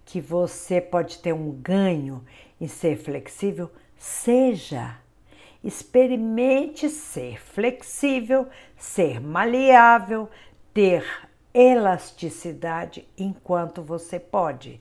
que 0.06 0.22
você 0.22 0.80
pode 0.80 1.20
ter 1.20 1.34
um 1.34 1.52
ganho 1.52 2.24
em 2.62 2.68
ser 2.68 2.96
flexível, 2.96 3.72
seja. 3.98 4.98
Experimente 5.64 6.90
ser 6.90 7.42
flexível, 7.42 8.48
ser 8.78 9.20
maleável, 9.20 10.30
ter 10.72 11.04
elasticidade 11.52 13.08
enquanto 13.18 13.82
você 13.82 14.20
pode 14.20 14.80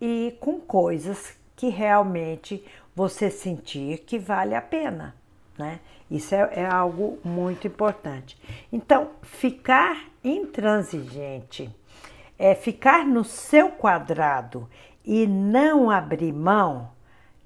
e 0.00 0.36
com 0.40 0.60
coisas 0.60 1.34
que 1.54 1.68
realmente 1.68 2.62
você 2.94 3.30
sentir 3.30 3.98
que 4.00 4.18
vale 4.18 4.54
a 4.54 4.60
pena, 4.60 5.14
né? 5.56 5.80
Isso 6.10 6.34
é, 6.34 6.50
é 6.52 6.66
algo 6.66 7.18
muito 7.24 7.66
importante. 7.66 8.38
Então, 8.72 9.10
ficar 9.22 10.08
intransigente 10.22 11.74
é 12.38 12.54
ficar 12.54 13.04
no 13.04 13.24
seu 13.24 13.70
quadrado 13.70 14.68
e 15.04 15.26
não 15.26 15.90
abrir 15.90 16.32
mão 16.32 16.90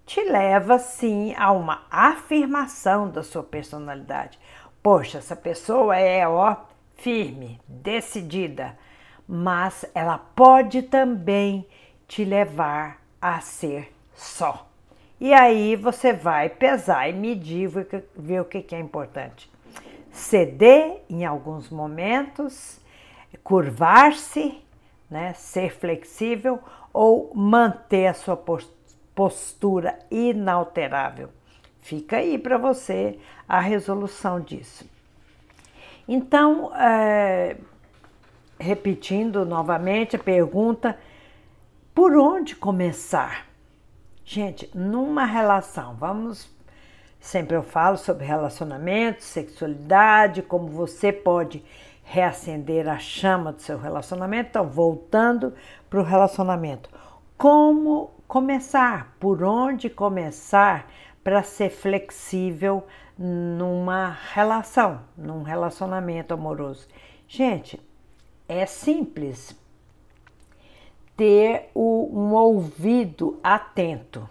te 0.07 0.23
leva 0.25 0.79
sim 0.79 1.35
a 1.37 1.53
uma 1.53 1.83
afirmação 1.91 3.09
da 3.09 3.23
sua 3.23 3.45
personalidade. 3.45 4.39
Poxa, 4.83 5.19
essa 5.19 5.37
pessoa 5.37 5.97
é 5.97 6.27
ó 6.27 6.57
firme, 6.97 7.61
decidida, 7.69 8.77
mas 9.29 9.85
ela 9.95 10.19
pode 10.19 10.83
também 10.83 11.67
te 12.09 12.25
levar 12.25 13.01
a 13.21 13.41
ser 13.41 13.93
só. 14.15 14.67
E 15.21 15.33
aí 15.33 15.77
você 15.77 16.13
vai 16.13 16.49
pesar 16.49 17.09
e 17.09 17.13
medir, 17.13 17.71
ver 18.17 18.41
o 18.41 18.45
que 18.45 18.75
é 18.75 18.81
importante. 18.81 19.51
Ceder 20.11 21.03
em 21.09 21.25
alguns 21.25 21.71
momentos, 21.71 22.81
curvar-se, 23.45 24.59
né, 25.11 25.33
ser 25.35 25.73
flexível 25.73 26.61
ou 26.93 27.33
manter 27.35 28.07
a 28.07 28.15
sua 28.15 28.41
postura 29.15 29.99
inalterável. 30.11 31.31
Fica 31.81 32.19
aí 32.19 32.39
para 32.39 32.57
você 32.57 33.19
a 33.49 33.59
resolução 33.59 34.41
disso. 34.41 34.89
Então, 36.07 36.75
é, 36.77 37.57
repetindo 38.59 39.45
novamente 39.45 40.17
a 40.17 40.19
pergunta, 40.19 40.99
por 41.95 42.17
onde 42.17 42.55
começar? 42.55 43.47
Gente, 44.25 44.71
numa 44.75 45.25
relação, 45.25 45.97
vamos. 45.97 46.49
Sempre 47.19 47.57
eu 47.57 47.63
falo 47.63 47.97
sobre 47.97 48.25
relacionamento, 48.25 49.23
sexualidade, 49.23 50.41
como 50.41 50.69
você 50.69 51.13
pode 51.13 51.63
reacender 52.11 52.89
a 52.89 52.99
chama 52.99 53.53
do 53.53 53.63
seu 53.63 53.79
relacionamento. 53.79 54.49
Então, 54.51 54.67
voltando 54.69 55.55
para 55.89 56.01
o 56.01 56.03
relacionamento. 56.03 56.91
Como 57.39 58.11
começar? 58.27 59.15
Por 59.21 59.45
onde 59.45 59.89
começar 59.89 60.91
para 61.23 61.45
ser 61.45 61.71
flexível 61.71 62.85
numa 63.17 64.11
relação, 64.35 65.03
num 65.17 65.45
relacionamento 65.45 66.35
amoroso. 66.35 66.89
Gente, 67.29 67.81
é 68.49 68.67
simples 68.67 69.57
ter 71.17 71.71
um 71.77 72.35
ouvido 72.35 73.39
atento. 73.41 74.29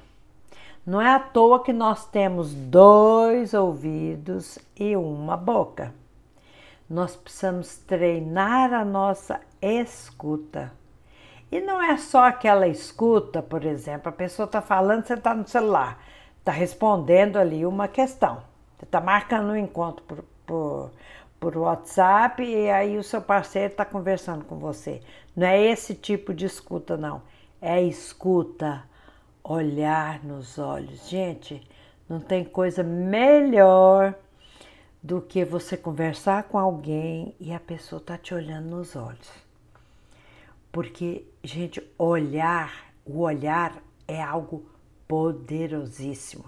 Não 0.85 0.99
é 0.99 1.13
à 1.13 1.19
toa 1.19 1.63
que 1.63 1.71
nós 1.71 2.05
temos 2.07 2.53
dois 2.53 3.53
ouvidos 3.53 4.59
e 4.77 4.97
uma 4.97 5.37
boca. 5.37 5.93
Nós 6.89 7.15
precisamos 7.15 7.77
treinar 7.77 8.73
a 8.73 8.83
nossa 8.83 9.39
escuta. 9.61 10.71
E 11.51 11.59
não 11.61 11.81
é 11.81 11.97
só 11.97 12.25
aquela 12.25 12.67
escuta, 12.67 13.41
por 13.41 13.63
exemplo, 13.63 14.09
a 14.09 14.11
pessoa 14.11 14.45
está 14.45 14.61
falando, 14.61 15.05
você 15.05 15.13
está 15.13 15.33
no 15.33 15.47
celular, 15.47 16.03
está 16.39 16.51
respondendo 16.51 17.37
ali 17.37 17.65
uma 17.65 17.87
questão. 17.87 18.41
Você 18.77 18.85
está 18.85 19.01
marcando 19.01 19.49
um 19.49 19.55
encontro 19.55 20.03
por, 20.03 20.23
por, 20.45 20.91
por 21.39 21.57
WhatsApp 21.57 22.43
e 22.43 22.69
aí 22.69 22.97
o 22.97 23.03
seu 23.03 23.21
parceiro 23.21 23.71
está 23.71 23.85
conversando 23.85 24.45
com 24.45 24.57
você. 24.57 25.01
Não 25.35 25.45
é 25.45 25.61
esse 25.61 25.93
tipo 25.93 26.33
de 26.33 26.45
escuta, 26.45 26.97
não. 26.97 27.21
É 27.61 27.81
escuta, 27.81 28.83
olhar 29.43 30.23
nos 30.23 30.57
olhos. 30.57 31.09
Gente, 31.09 31.67
não 32.07 32.19
tem 32.19 32.43
coisa 32.43 32.83
melhor 32.83 34.15
do 35.01 35.21
que 35.21 35.45
você 35.45 35.77
conversar 35.77 36.43
com 36.43 36.57
alguém 36.57 37.35
e 37.39 37.53
a 37.53 37.59
pessoa 37.59 38.01
tá 38.01 38.17
te 38.17 38.33
olhando 38.33 38.69
nos 38.69 38.95
olhos. 38.95 39.31
Porque, 40.71 41.25
gente, 41.43 41.81
olhar, 41.97 42.91
o 43.05 43.19
olhar 43.19 43.81
é 44.07 44.21
algo 44.21 44.65
poderosíssimo. 45.07 46.45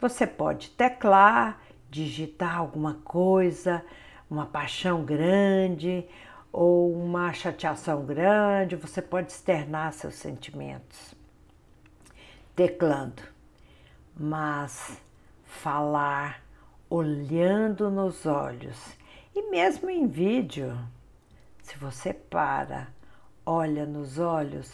Você 0.00 0.26
pode 0.26 0.70
teclar, 0.70 1.60
digitar 1.90 2.56
alguma 2.56 2.94
coisa, 3.04 3.84
uma 4.28 4.44
paixão 4.44 5.04
grande 5.04 6.04
ou 6.52 6.92
uma 6.92 7.32
chateação 7.32 8.04
grande, 8.04 8.76
você 8.76 9.00
pode 9.00 9.32
externar 9.32 9.92
seus 9.92 10.14
sentimentos 10.14 11.16
teclando, 12.56 13.22
mas 14.16 14.98
falar 15.44 16.42
olhando 16.88 17.90
nos 17.90 18.26
olhos 18.26 18.96
e 19.34 19.50
mesmo 19.50 19.90
em 19.90 20.06
vídeo, 20.06 20.78
se 21.62 21.76
você 21.76 22.14
para, 22.14 22.88
olha 23.44 23.84
nos 23.84 24.18
olhos, 24.18 24.72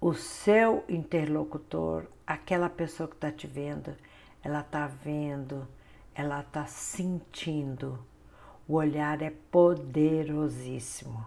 o 0.00 0.12
seu 0.14 0.84
interlocutor, 0.88 2.06
aquela 2.26 2.68
pessoa 2.68 3.08
que 3.08 3.14
está 3.14 3.32
te 3.32 3.46
vendo, 3.46 3.94
ela 4.44 4.60
está 4.60 4.86
vendo, 4.86 5.66
ela 6.14 6.40
está 6.40 6.66
sentindo 6.66 7.98
O 8.68 8.74
olhar 8.74 9.22
é 9.22 9.30
poderosíssimo. 9.50 11.24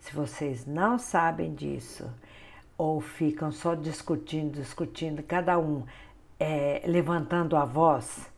Se 0.00 0.14
vocês 0.14 0.66
não 0.66 0.98
sabem 0.98 1.54
disso, 1.54 2.12
ou 2.76 3.00
ficam 3.00 3.52
só 3.52 3.74
discutindo, 3.74 4.54
discutindo, 4.54 5.22
cada 5.22 5.58
um 5.58 5.84
é, 6.40 6.82
levantando 6.86 7.56
a 7.56 7.64
voz, 7.64 8.31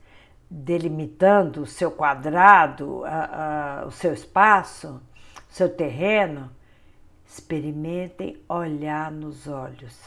delimitando 0.57 1.63
o 1.63 1.67
seu 1.67 1.91
quadrado, 1.91 3.05
a, 3.05 3.81
a, 3.81 3.87
o 3.87 3.91
seu 3.91 4.15
espaço, 4.15 5.03
o 5.51 5.53
seu 5.53 5.69
terreno, 5.69 6.49
experimentem 7.27 8.41
olhar 8.49 9.11
nos 9.11 9.49
olhos, 9.49 10.01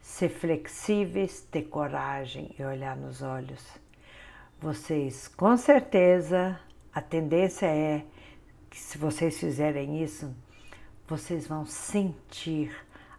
ser 0.00 0.28
flexíveis, 0.28 1.40
ter 1.40 1.62
coragem 1.62 2.52
e 2.58 2.64
olhar 2.64 2.96
nos 2.96 3.22
olhos. 3.22 3.64
Vocês, 4.60 5.28
com 5.28 5.56
certeza, 5.56 6.58
a 6.92 7.00
tendência 7.00 7.66
é 7.66 8.04
que 8.68 8.80
se 8.80 8.98
vocês 8.98 9.38
fizerem 9.38 10.02
isso, 10.02 10.34
vocês 11.06 11.46
vão 11.46 11.64
sentir 11.64 12.74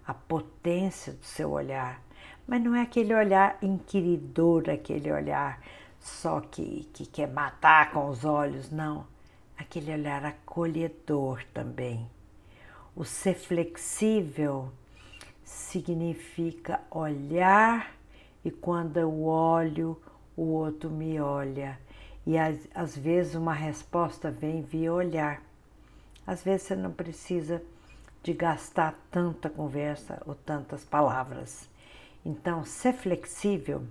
a 0.06 0.14
potência 0.14 1.14
do 1.14 1.24
seu 1.24 1.52
olhar. 1.52 2.02
Mas 2.46 2.62
não 2.62 2.76
é 2.76 2.82
aquele 2.82 3.14
olhar 3.14 3.58
inquiridor, 3.62 4.70
aquele 4.70 5.10
olhar 5.12 5.62
só 6.08 6.40
que, 6.40 6.90
que 6.94 7.06
quer 7.06 7.28
matar 7.28 7.92
com 7.92 8.08
os 8.08 8.24
olhos, 8.24 8.72
não. 8.72 9.06
Aquele 9.58 9.92
olhar 9.92 10.24
acolhedor 10.24 11.44
também. 11.54 12.10
O 12.96 13.04
ser 13.04 13.36
flexível 13.36 14.72
significa 15.44 16.80
olhar 16.90 17.94
e 18.44 18.50
quando 18.50 18.98
eu 18.98 19.24
olho, 19.24 20.02
o 20.36 20.44
outro 20.44 20.90
me 20.90 21.20
olha. 21.20 21.78
E 22.26 22.38
às, 22.38 22.58
às 22.74 22.98
vezes 22.98 23.36
uma 23.36 23.54
resposta 23.54 24.32
vem 24.32 24.62
via 24.62 24.94
olhar. 24.94 25.42
Às 26.26 26.42
vezes 26.42 26.68
você 26.68 26.76
não 26.76 26.92
precisa 26.92 27.62
de 28.24 28.34
gastar 28.34 28.98
tanta 29.12 29.50
conversa 29.50 30.22
ou 30.26 30.34
tantas 30.34 30.84
palavras. 30.86 31.70
Então, 32.26 32.64
ser 32.66 32.94
flexível 32.94 33.84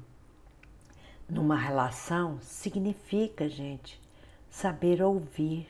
numa 1.29 1.57
relação 1.57 2.39
significa, 2.41 3.49
gente, 3.49 4.01
saber 4.49 5.03
ouvir, 5.03 5.69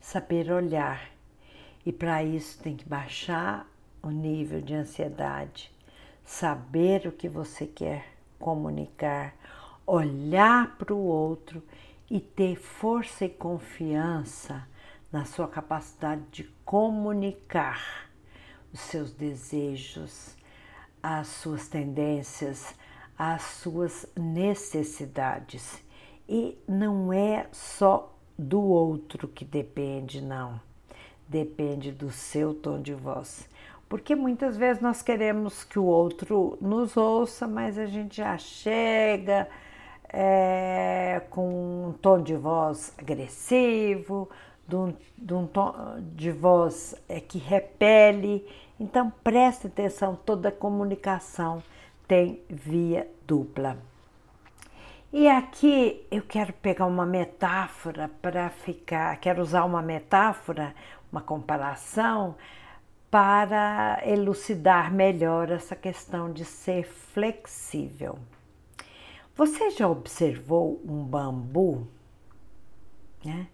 saber 0.00 0.50
olhar. 0.50 1.10
E 1.84 1.92
para 1.92 2.22
isso 2.22 2.58
tem 2.62 2.76
que 2.76 2.88
baixar 2.88 3.66
o 4.02 4.10
nível 4.10 4.60
de 4.60 4.74
ansiedade, 4.74 5.70
saber 6.24 7.06
o 7.06 7.12
que 7.12 7.28
você 7.28 7.66
quer 7.66 8.14
comunicar, 8.38 9.34
olhar 9.86 10.76
para 10.76 10.94
o 10.94 10.98
outro 10.98 11.62
e 12.10 12.20
ter 12.20 12.56
força 12.56 13.24
e 13.24 13.28
confiança 13.28 14.66
na 15.10 15.24
sua 15.24 15.48
capacidade 15.48 16.22
de 16.30 16.44
comunicar 16.64 18.10
os 18.72 18.80
seus 18.80 19.12
desejos, 19.12 20.36
as 21.02 21.28
suas 21.28 21.68
tendências, 21.68 22.74
as 23.18 23.42
suas 23.42 24.06
necessidades. 24.16 25.82
E 26.28 26.58
não 26.66 27.12
é 27.12 27.46
só 27.52 28.12
do 28.36 28.60
outro 28.60 29.28
que 29.28 29.44
depende, 29.44 30.20
não. 30.22 30.60
Depende 31.28 31.92
do 31.92 32.10
seu 32.10 32.54
tom 32.54 32.80
de 32.80 32.94
voz. 32.94 33.48
Porque 33.88 34.14
muitas 34.14 34.56
vezes 34.56 34.82
nós 34.82 35.02
queremos 35.02 35.62
que 35.62 35.78
o 35.78 35.84
outro 35.84 36.58
nos 36.60 36.96
ouça, 36.96 37.46
mas 37.46 37.78
a 37.78 37.86
gente 37.86 38.16
já 38.16 38.36
chega 38.36 39.48
é, 40.08 41.22
com 41.30 41.88
um 41.88 41.92
tom 41.92 42.22
de 42.22 42.34
voz 42.34 42.94
agressivo, 42.98 44.28
de 44.66 44.76
um, 44.76 44.94
de 45.16 45.34
um 45.34 45.46
tom 45.46 45.74
de 46.14 46.30
voz 46.30 46.94
é, 47.08 47.20
que 47.20 47.38
repele. 47.38 48.46
Então 48.80 49.12
preste 49.22 49.66
atenção, 49.66 50.16
toda 50.16 50.50
comunicação 50.50 51.62
tem 52.06 52.40
via 52.48 53.08
dupla. 53.26 53.78
E 55.12 55.28
aqui 55.28 56.04
eu 56.10 56.22
quero 56.22 56.52
pegar 56.54 56.86
uma 56.86 57.06
metáfora 57.06 58.10
para 58.20 58.50
ficar, 58.50 59.16
quero 59.20 59.40
usar 59.40 59.64
uma 59.64 59.80
metáfora, 59.80 60.74
uma 61.12 61.20
comparação 61.20 62.34
para 63.10 64.02
elucidar 64.04 64.92
melhor 64.92 65.52
essa 65.52 65.76
questão 65.76 66.32
de 66.32 66.44
ser 66.44 66.84
flexível. 66.84 68.18
Você 69.36 69.70
já 69.70 69.88
observou 69.88 70.80
um 70.84 71.04
bambu? 71.04 71.86
Né? 73.24 73.46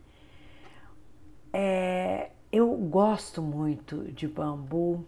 É, 1.52 2.30
eu 2.50 2.74
gosto 2.74 3.42
muito 3.42 4.10
de 4.12 4.26
bambu 4.26 5.04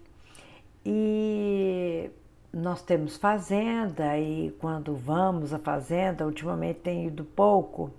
e 0.85 2.11
nós 2.53 2.83
temos 2.83 3.17
fazenda 3.17 4.19
e 4.19 4.51
quando 4.61 4.95
vamos 4.95 5.55
à 5.55 5.59
fazenda, 5.59 6.27
ultimamente 6.27 6.81
tem 6.81 7.07
ido 7.07 7.25
pouco, 7.25 7.91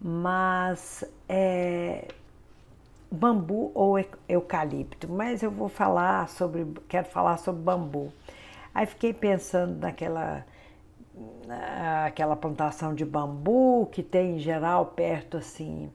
mas 0.00 1.04
é, 1.28 2.08
bambu 3.10 3.72
ou 3.74 3.94
eucalipto, 4.28 5.10
mas 5.10 5.42
eu 5.42 5.50
vou 5.50 5.68
falar 5.68 6.28
sobre, 6.28 6.66
quero 6.88 7.06
falar 7.08 7.38
sobre 7.38 7.62
bambu. 7.62 8.12
Aí 8.74 8.86
fiquei 8.86 9.12
pensando 9.12 9.78
naquela 9.80 10.44
aquela 12.04 12.36
plantação 12.36 12.94
de 12.94 13.04
bambu 13.04 13.88
que 13.90 14.04
tem 14.04 14.36
em 14.36 14.38
geral 14.38 14.86
perto 14.86 15.36
assim 15.36 15.90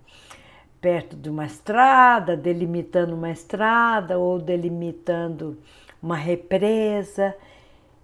perto 0.84 1.16
de 1.16 1.30
uma 1.30 1.46
estrada, 1.46 2.36
delimitando 2.36 3.16
uma 3.16 3.32
estrada 3.32 4.20
ou 4.20 4.38
delimitando 4.38 5.58
uma 6.02 6.18
represa. 6.18 7.34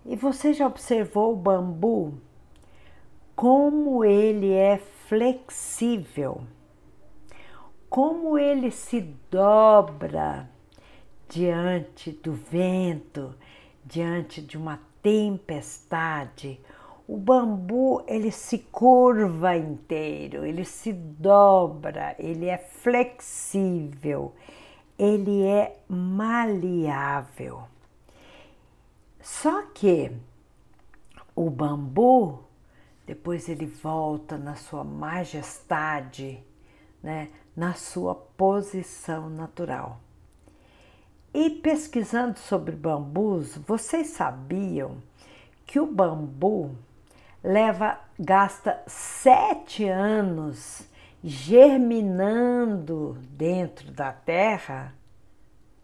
E 0.09 0.15
você 0.17 0.51
já 0.53 0.67
observou 0.67 1.31
o 1.31 1.37
bambu? 1.37 2.15
Como 3.35 4.03
ele 4.03 4.51
é 4.51 4.77
flexível, 5.07 6.41
como 7.89 8.37
ele 8.37 8.69
se 8.69 8.99
dobra 9.31 10.49
diante 11.29 12.11
do 12.11 12.33
vento, 12.33 13.33
diante 13.85 14.41
de 14.41 14.57
uma 14.57 14.81
tempestade 15.01 16.59
o 17.09 17.17
bambu 17.17 18.03
ele 18.07 18.31
se 18.31 18.59
curva 18.59 19.57
inteiro, 19.57 20.45
ele 20.45 20.63
se 20.63 20.93
dobra, 20.93 22.15
ele 22.19 22.45
é 22.45 22.59
flexível, 22.59 24.31
ele 24.95 25.43
é 25.43 25.75
maleável. 25.89 27.63
Só 29.21 29.63
que 29.73 30.11
o 31.35 31.49
bambu, 31.49 32.43
depois 33.05 33.49
ele 33.49 33.65
volta 33.65 34.37
na 34.37 34.55
sua 34.55 34.83
majestade, 34.83 36.43
né, 37.01 37.29
na 37.55 37.73
sua 37.73 38.15
posição 38.15 39.29
natural. 39.29 39.99
E 41.33 41.49
pesquisando 41.49 42.39
sobre 42.39 42.75
bambus, 42.75 43.55
vocês 43.57 44.07
sabiam 44.07 44.97
que 45.65 45.79
o 45.79 45.85
bambu 45.85 46.75
leva, 47.43 47.99
gasta 48.17 48.81
sete 48.87 49.87
anos 49.87 50.87
germinando 51.23 53.17
dentro 53.29 53.91
da 53.91 54.11
terra. 54.11 54.93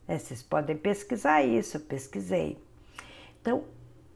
É, 0.08 0.18
vocês 0.18 0.42
podem 0.42 0.78
pesquisar 0.78 1.44
isso, 1.44 1.78
eu 1.78 1.82
pesquisei. 1.82 2.65
Então, 3.46 3.64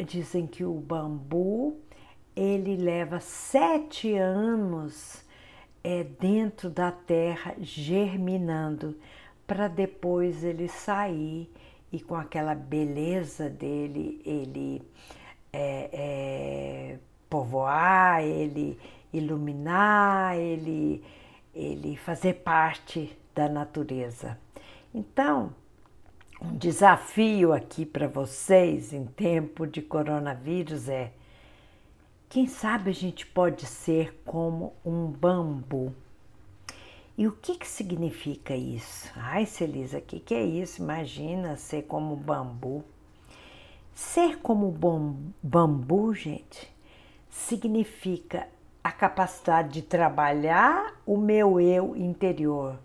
dizem 0.04 0.48
que 0.48 0.65
o 0.65 0.74
bambu 0.74 1.78
ele 2.36 2.76
leva 2.76 3.20
sete 3.20 4.15
anos 4.15 5.24
é, 5.84 6.04
dentro 6.04 6.68
da 6.68 6.92
terra 6.92 7.54
germinando 7.60 8.98
para 9.46 9.68
depois 9.68 10.44
ele 10.44 10.68
sair 10.68 11.48
e 11.92 12.00
com 12.00 12.15
aquela 12.15 12.56
beleza 12.56 13.48
dele 13.48 14.20
ele 14.26 14.82
é, 15.54 15.89
é, 15.94 17.00
povoar, 17.30 18.24
ele 18.24 18.80
iluminar, 19.13 20.39
ele, 20.39 21.04
ele 21.54 21.96
fazer 21.98 22.34
parte 22.34 23.15
da 23.36 23.48
natureza. 23.48 24.39
Então, 24.92 25.54
um 26.41 26.56
desafio 26.56 27.52
aqui 27.52 27.86
para 27.86 28.08
vocês 28.08 28.93
em 28.93 29.06
tempo 29.06 29.67
de 29.67 29.82
coronavírus 29.82 30.88
é: 30.88 31.12
quem 32.30 32.47
sabe 32.47 32.91
a 32.91 32.93
gente 32.93 33.25
pode 33.25 33.65
ser 33.65 34.21
como 34.25 34.73
um 34.86 35.08
bambu? 35.08 35.93
E 37.17 37.28
o 37.28 37.34
que, 37.34 37.56
que 37.56 37.67
significa 37.67 38.56
isso? 38.56 39.12
Ai, 39.15 39.45
Celisa, 39.45 39.97
o 39.97 40.02
que, 40.02 40.21
que 40.21 40.34
é 40.34 40.41
isso? 40.41 40.82
Imagina 40.82 41.58
ser 41.58 41.82
como 41.84 42.15
bambu. 42.15 42.84
Ser 43.93 44.38
como 44.38 44.71
bambu, 45.43 46.13
gente, 46.13 46.73
significa 47.30 48.47
a 48.82 48.89
capacidade 48.89 49.73
de 49.73 49.82
trabalhar 49.82 51.02
o 51.06 51.17
meu 51.17 51.60
eu 51.60 51.93
interior. 51.97 52.80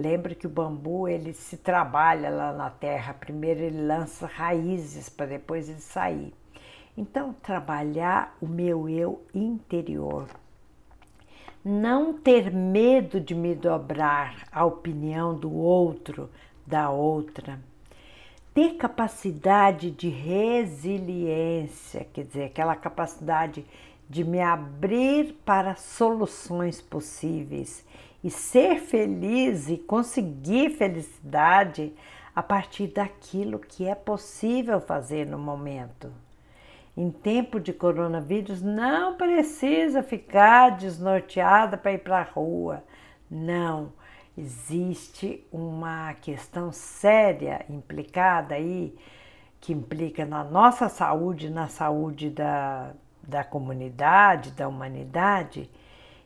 Lembra 0.00 0.34
que 0.34 0.46
o 0.46 0.50
bambu 0.50 1.06
ele 1.06 1.34
se 1.34 1.58
trabalha 1.58 2.30
lá 2.30 2.54
na 2.54 2.70
terra. 2.70 3.12
Primeiro 3.12 3.60
ele 3.60 3.86
lança 3.86 4.26
raízes 4.26 5.10
para 5.10 5.26
depois 5.26 5.68
ele 5.68 5.80
sair. 5.80 6.32
Então, 6.96 7.34
trabalhar 7.34 8.34
o 8.40 8.46
meu 8.46 8.88
eu 8.88 9.22
interior. 9.34 10.26
Não 11.62 12.14
ter 12.14 12.50
medo 12.50 13.20
de 13.20 13.34
me 13.34 13.54
dobrar 13.54 14.48
à 14.50 14.64
opinião 14.64 15.38
do 15.38 15.52
outro, 15.52 16.30
da 16.66 16.88
outra. 16.88 17.60
Ter 18.54 18.76
capacidade 18.76 19.90
de 19.90 20.08
resiliência, 20.08 22.06
quer 22.10 22.24
dizer, 22.24 22.44
aquela 22.44 22.74
capacidade 22.74 23.66
de 24.08 24.24
me 24.24 24.40
abrir 24.40 25.34
para 25.44 25.76
soluções 25.76 26.80
possíveis 26.80 27.84
e 28.22 28.30
ser 28.30 28.80
feliz 28.80 29.68
e 29.68 29.78
conseguir 29.78 30.70
felicidade 30.70 31.92
a 32.34 32.42
partir 32.42 32.88
daquilo 32.88 33.58
que 33.58 33.86
é 33.86 33.94
possível 33.94 34.80
fazer 34.80 35.26
no 35.26 35.38
momento. 35.38 36.12
Em 36.96 37.10
tempo 37.10 37.58
de 37.58 37.72
coronavírus, 37.72 38.60
não 38.60 39.16
precisa 39.16 40.02
ficar 40.02 40.76
desnorteada 40.76 41.76
para 41.76 41.92
ir 41.92 41.98
para 41.98 42.18
a 42.18 42.22
rua. 42.22 42.84
Não, 43.30 43.92
existe 44.36 45.46
uma 45.52 46.12
questão 46.14 46.72
séria 46.72 47.64
implicada 47.68 48.54
aí, 48.54 48.94
que 49.60 49.72
implica 49.72 50.24
na 50.24 50.42
nossa 50.42 50.88
saúde, 50.88 51.50
na 51.50 51.68
saúde 51.68 52.30
da, 52.30 52.92
da 53.22 53.44
comunidade, 53.44 54.50
da 54.52 54.66
humanidade. 54.66 55.70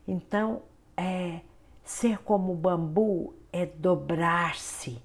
Então, 0.07 0.63
é 0.97 1.41
ser 1.85 2.19
como 2.23 2.53
o 2.53 2.57
bambu 2.57 3.35
é 3.53 3.67
dobrar-se 3.67 5.01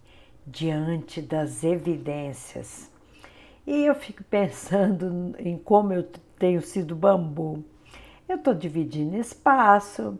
diante 0.48 1.22
das 1.22 1.64
evidências. 1.64 2.90
E 3.68 3.86
eu 3.86 3.94
fico 3.94 4.24
pensando 4.24 5.36
em 5.38 5.58
como 5.58 5.94
eu 5.94 6.04
tenho 6.40 6.62
sido 6.62 6.96
bambu. 6.96 7.64
Eu 8.28 8.38
estou 8.38 8.54
dividindo 8.54 9.18
espaço 9.18 10.18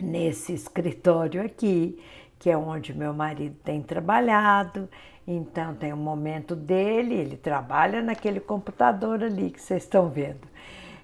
nesse 0.00 0.52
escritório 0.54 1.44
aqui, 1.44 2.02
que 2.38 2.50
é 2.50 2.56
onde 2.56 2.96
meu 2.96 3.12
marido 3.12 3.56
tem 3.62 3.82
trabalhado. 3.82 4.88
Então 5.26 5.74
tem 5.74 5.92
um 5.92 5.98
momento 5.98 6.56
dele, 6.56 7.14
ele 7.14 7.36
trabalha 7.36 8.00
naquele 8.00 8.40
computador 8.40 9.22
ali 9.22 9.50
que 9.50 9.60
vocês 9.60 9.82
estão 9.82 10.08
vendo. 10.08 10.48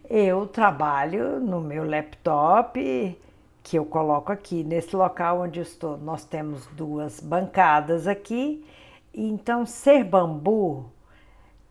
Eu 0.09 0.47
trabalho 0.47 1.39
no 1.39 1.61
meu 1.61 1.85
laptop, 1.85 3.17
que 3.65 3.79
eu 3.79 3.87
coloco 3.87 4.31
aqui 4.31 4.63
nesse 4.63 4.95
local 4.95 5.41
onde 5.41 5.59
estou. 5.59 5.97
Nós 5.97 6.23
temos 6.25 6.67
duas 6.67 7.19
bancadas 7.19 8.07
aqui. 8.07 8.65
Então, 9.13 9.65
ser 9.65 10.05
bambu, 10.05 10.93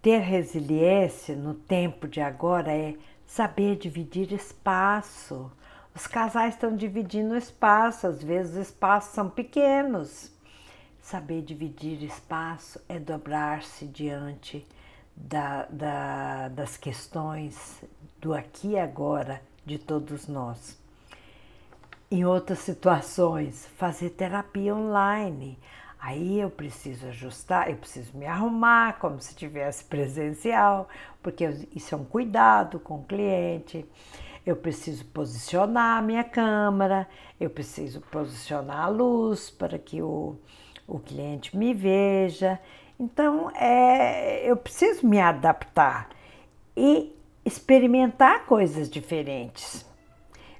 ter 0.01 0.17
resiliência 0.17 1.35
no 1.35 1.53
tempo 1.53 2.07
de 2.07 2.19
agora 2.19 2.71
é 2.73 2.95
saber 3.27 3.77
dividir 3.77 4.33
espaço. 4.33 5.51
Os 5.95 6.07
casais 6.07 6.55
estão 6.55 6.75
dividindo 6.75 7.37
espaço, 7.37 8.07
às 8.07 8.23
vezes 8.23 8.53
os 8.53 8.67
espaços 8.69 9.13
são 9.13 9.29
pequenos. 9.29 10.31
Saber 10.99 11.43
dividir 11.43 12.01
espaço 12.03 12.81
é 12.89 12.97
dobrar-se 12.97 13.85
diante 13.85 14.65
da, 15.15 15.67
da, 15.69 16.47
das 16.47 16.75
questões 16.75 17.83
do 18.19 18.33
aqui 18.33 18.69
e 18.69 18.79
agora 18.79 19.39
de 19.63 19.77
todos 19.77 20.27
nós. 20.27 20.82
Em 22.13 22.25
outras 22.25 22.59
situações, 22.59 23.67
fazer 23.75 24.11
terapia 24.11 24.75
online. 24.75 25.57
Aí 25.99 26.39
eu 26.39 26.47
preciso 26.47 27.07
ajustar, 27.07 27.71
eu 27.71 27.75
preciso 27.75 28.15
me 28.15 28.27
arrumar 28.27 28.99
como 28.99 29.19
se 29.19 29.33
tivesse 29.33 29.83
presencial, 29.85 30.87
porque 31.23 31.43
isso 31.75 31.95
é 31.95 31.97
um 31.97 32.03
cuidado 32.05 32.79
com 32.79 32.99
o 32.99 33.03
cliente. 33.03 33.83
Eu 34.45 34.55
preciso 34.55 35.03
posicionar 35.05 35.97
a 35.97 36.01
minha 36.03 36.23
câmera, 36.23 37.09
eu 37.39 37.49
preciso 37.49 37.99
posicionar 37.99 38.81
a 38.81 38.89
luz 38.89 39.49
para 39.49 39.79
que 39.79 39.99
o, 39.99 40.35
o 40.87 40.99
cliente 40.99 41.57
me 41.57 41.73
veja. 41.73 42.59
Então, 42.99 43.49
é, 43.55 44.47
eu 44.47 44.55
preciso 44.55 45.07
me 45.07 45.19
adaptar 45.19 46.09
e 46.77 47.11
experimentar 47.43 48.45
coisas 48.45 48.87
diferentes. 48.87 49.91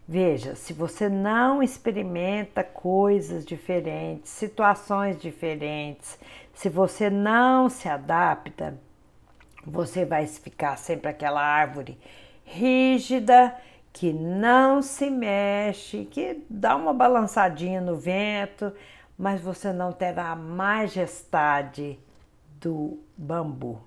Veja, 0.08 0.54
se 0.56 0.74
você 0.74 1.08
não 1.08 1.64
experimenta 1.64 2.64
coisas 2.64 3.46
diferentes, 3.46 4.32
situações 4.32 5.22
diferentes, 5.22 6.20
se 6.54 6.68
você 6.68 7.10
não 7.10 7.70
se 7.70 7.88
adapta, 7.88 8.78
você 9.66 10.04
vai 10.04 10.28
ficar 10.28 10.78
sempre 10.78 11.10
aquela 11.10 11.42
árvore 11.42 11.98
rígida 12.44 13.56
que 13.94 14.12
não 14.12 14.82
se 14.82 15.10
mexe, 15.10 16.06
que 16.06 16.44
dá 16.50 16.76
uma 16.76 16.94
balançadinha 16.94 17.80
no 17.80 17.96
vento, 17.96 18.74
mas 19.18 19.40
você 19.40 19.72
não 19.72 19.94
terá 19.94 20.32
a 20.32 20.36
majestade 20.36 21.98
do 22.60 23.00
bambu. 23.16 23.80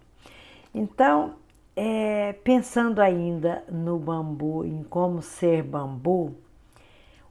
Então, 0.72 1.34
é, 1.76 2.32
pensando 2.32 3.00
ainda 3.00 3.62
no 3.70 3.98
bambu, 3.98 4.64
em 4.64 4.82
como 4.82 5.20
ser 5.20 5.62
bambu, 5.62 6.34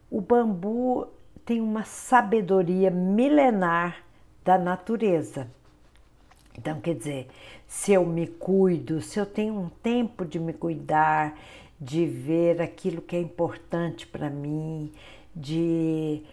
o 0.10 0.21
bambu 0.21 1.08
tem 1.43 1.60
uma 1.60 1.84
sabedoria 1.84 2.91
milenar 2.91 4.03
da 4.43 4.58
natureza. 4.58 5.49
Então, 6.58 6.79
quer 6.79 6.95
dizer, 6.95 7.27
se 7.67 7.91
eu 7.91 8.05
me 8.05 8.27
cuido, 8.27 9.01
se 9.01 9.19
eu 9.19 9.25
tenho 9.25 9.60
um 9.60 9.67
tempo 9.67 10.23
de 10.23 10.39
me 10.39 10.53
cuidar, 10.53 11.38
de 11.81 12.05
ver 12.05 12.62
aquilo 12.62 13.01
que 13.01 13.15
é 13.15 13.19
importante 13.19 14.08
para 14.08 14.29
mim, 14.29 14.93
de 15.36 16.23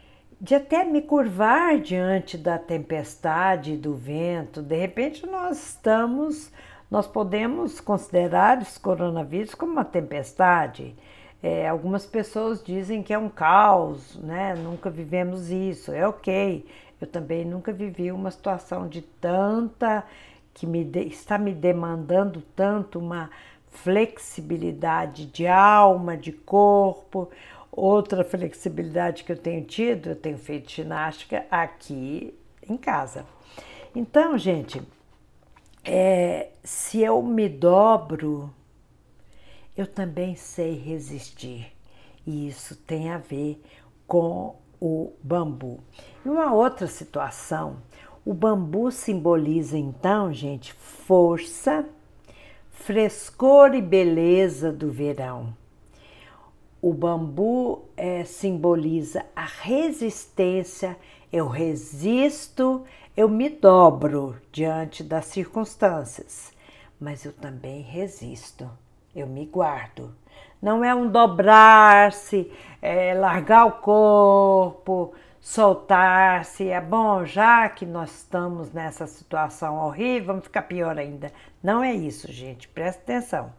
de 0.43 0.57
até 0.57 0.83
me 0.83 1.01
curvar 1.01 1.79
diante 1.79 2.37
da 2.37 2.59
tempestade, 2.59 3.77
do 3.77 3.95
vento. 3.95 4.61
De 4.61 4.77
repente, 4.77 5.25
nós 5.25 5.69
estamos, 5.69 6.51
nós 6.93 7.07
podemos 7.07 7.81
considerar 7.81 8.61
esse 8.61 8.79
coronavírus 8.79 9.55
como 9.55 9.73
uma 9.73 9.85
tempestade. 9.85 10.95
É, 11.43 11.67
algumas 11.67 12.05
pessoas 12.05 12.63
dizem 12.63 13.03
que 13.03 13.15
é 13.15 13.19
um 13.19 13.31
caos, 13.31 14.19
né? 14.23 14.55
Nunca 14.55 14.91
vivemos 14.91 15.51
isso. 15.51 15.91
É 15.91 16.07
ok. 16.07 16.67
Eu 17.01 17.07
também 17.07 17.47
nunca 17.47 17.73
vivi 17.73 18.13
uma 18.13 18.31
situação 18.31 18.87
de 18.87 19.01
tanta 19.01 20.05
que 20.53 20.67
me 20.67 20.85
de, 20.85 21.01
está 21.05 21.39
me 21.39 21.55
demandando 21.55 22.43
tanto 22.55 22.99
uma 22.99 23.31
flexibilidade 23.71 25.25
de 25.25 25.47
alma, 25.47 26.15
de 26.15 26.31
corpo, 26.31 27.31
Outra 27.75 28.23
flexibilidade 28.23 29.25
que 29.25 29.33
eu 29.33 29.37
tenho 29.37 29.65
tido, 29.65 30.11
eu 30.11 30.15
tenho 30.15 30.37
feito 30.37 30.71
ginástica 30.71 31.47
aqui 31.51 32.35
em 32.69 32.77
casa. 32.77 33.25
Então, 33.97 34.37
gente, 34.37 34.83
é, 35.85 36.51
se 36.63 37.01
eu 37.01 37.23
me 37.23 37.49
dobro, 37.49 38.53
eu 39.77 39.87
também 39.87 40.37
sei 40.37 40.75
resistir. 40.75 41.73
E 42.27 42.49
isso 42.49 42.77
tem 42.77 43.11
a 43.11 43.19
ver 43.19 43.61
com 44.07 44.57
o 44.81 45.13
bambu. 45.23 45.81
E 46.25 46.29
uma 46.29 46.53
outra 46.53 46.87
situação, 46.87 47.79
o 48.25 48.33
bambu 48.33 48.91
simboliza 48.91 49.77
então, 49.77 50.33
gente, 50.33 50.73
força, 50.73 51.85
frescor 52.71 53.75
e 53.75 53.83
beleza 53.83 54.73
do 54.73 54.91
verão 54.91 55.55
o 56.83 56.93
bambu 56.93 57.85
é, 57.97 58.25
simboliza 58.25 59.25
a 59.37 59.45
resistência, 59.45 60.99
eu 61.33 61.47
resisto, 61.47 62.83
eu 63.17 63.29
me 63.29 63.49
dobro 63.51 64.41
diante 64.51 65.03
das 65.03 65.27
circunstâncias, 65.27 66.53
mas 66.99 67.25
eu 67.25 67.33
também 67.33 67.83
resisto, 67.83 68.71
eu 69.15 69.27
me 69.27 69.45
guardo. 69.45 70.15
Não 70.63 70.85
é 70.85 70.95
um 70.95 71.11
dobrar-se, 71.11 72.51
é 72.81 73.13
largar 73.13 73.67
o 73.67 73.73
corpo, 73.73 75.13
soltar-se. 75.41 76.69
É 76.69 76.81
bom, 76.81 77.25
já 77.27 77.69
que 77.69 77.85
nós 77.85 78.11
estamos 78.11 78.73
nessa 78.73 79.07
situação 79.07 79.77
horrível, 79.77 80.29
vamos 80.29 80.45
ficar 80.45 80.63
pior 80.63 80.97
ainda. 80.97 81.33
Não 81.63 81.83
é 81.83 81.93
isso, 81.93 82.31
gente, 82.33 82.69
presta 82.69 83.03
atenção. 83.03 83.53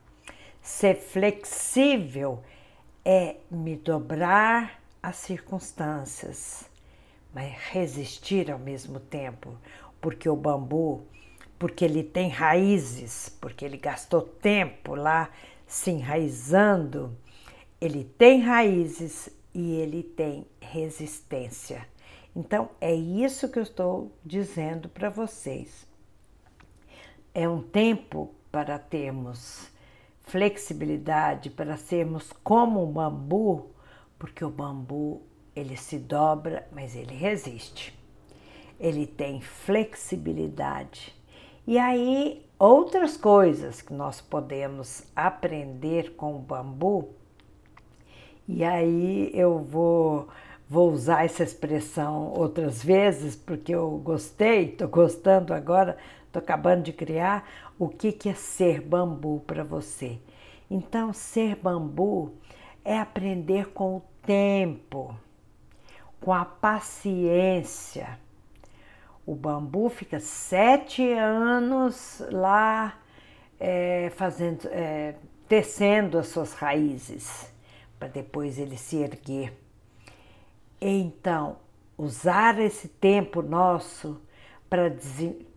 Ser 0.62 0.96
flexível 0.96 2.42
é 3.04 3.36
me 3.52 3.76
dobrar 3.76 4.80
às 5.02 5.18
circunstâncias, 5.18 6.66
mas 7.34 7.52
resistir 7.72 8.52
ao 8.52 8.60
mesmo 8.60 9.00
tempo, 9.00 9.58
porque 10.00 10.30
o 10.30 10.36
bambu, 10.36 11.06
porque 11.58 11.84
ele 11.84 12.04
tem 12.04 12.30
raízes, 12.30 13.30
porque 13.42 13.66
ele 13.66 13.78
gastou 13.78 14.22
tempo 14.22 14.96
lá 14.96 15.30
se 15.66 15.92
enraizando, 15.92 17.18
ele 17.82 18.04
tem 18.04 18.42
raízes 18.42 19.30
e 19.54 19.76
ele 19.76 20.04
tem 20.04 20.46
resistência. 20.62 21.88
Então, 22.36 22.70
é 22.82 22.94
isso 22.94 23.50
que 23.50 23.60
eu 23.60 23.64
estou 23.64 24.12
dizendo 24.26 24.90
para 24.90 25.10
vocês. 25.10 25.88
É 27.34 27.48
um 27.48 27.62
tempo 27.62 28.34
para 28.52 28.78
termos 28.78 29.72
flexibilidade, 30.22 31.50
para 31.50 31.78
sermos 31.78 32.32
como 32.44 32.84
o 32.84 32.92
bambu, 32.92 33.72
porque 34.18 34.44
o 34.44 34.50
bambu 34.50 35.22
ele 35.56 35.78
se 35.78 35.98
dobra, 35.98 36.68
mas 36.72 36.96
ele 36.96 37.14
resiste. 37.14 37.98
Ele 38.80 39.06
tem 39.06 39.40
flexibilidade. 39.42 41.16
E 41.66 41.78
aí, 41.78 42.46
outras 42.60 43.16
coisas 43.16 43.82
que 43.82 43.94
nós 43.94 44.20
podemos 44.20 45.04
aprender 45.16 46.16
com 46.16 46.36
o 46.36 46.40
bambu, 46.40 47.10
e 48.48 48.64
aí 48.64 49.32
eu 49.34 49.60
vou, 49.60 50.28
vou 50.70 50.92
usar 50.92 51.24
essa 51.24 51.44
expressão 51.44 52.34
outras 52.36 52.84
vezes, 52.84 53.36
porque 53.36 53.74
eu 53.74 53.90
gostei, 54.04 54.72
estou 54.72 54.90
gostando 54.90 55.54
agora, 55.54 55.98
estou 56.26 56.42
acabando 56.42 56.84
de 56.84 56.92
criar. 56.92 57.48
O 57.80 57.88
que, 57.88 58.12
que 58.12 58.28
é 58.28 58.34
ser 58.34 58.82
bambu 58.82 59.42
para 59.48 59.64
você? 59.64 60.20
Então, 60.70 61.14
ser 61.14 61.56
bambu 61.56 62.34
é 62.84 63.00
aprender 63.00 63.70
com 63.70 63.98
o 63.98 64.02
tempo, 64.26 65.16
com 66.24 66.32
a 66.32 66.46
paciência. 66.46 68.18
O 69.26 69.36
bambu 69.36 69.90
fica 69.90 70.22
sete 70.22 71.04
anos 71.12 72.24
lá 72.32 72.98
é, 73.60 74.10
fazendo, 74.16 74.70
é, 74.72 75.16
tecendo 75.50 76.18
as 76.18 76.28
suas 76.28 76.54
raízes 76.54 77.52
para 78.00 78.08
depois 78.08 78.58
ele 78.58 78.78
se 78.78 79.02
erguer. 79.02 79.54
Então, 80.80 81.58
usar 81.98 82.58
esse 82.58 82.88
tempo 82.88 83.42
nosso 83.42 84.22
para 84.70 84.88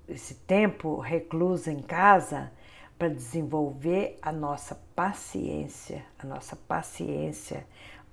esse 0.08 0.34
tempo 0.48 0.98
recluso 0.98 1.70
em 1.70 1.80
casa 1.80 2.50
para 2.98 3.08
desenvolver 3.08 4.18
a 4.20 4.32
nossa 4.32 4.74
paciência, 4.96 6.04
a 6.18 6.26
nossa 6.26 6.56
paciência, 6.56 7.64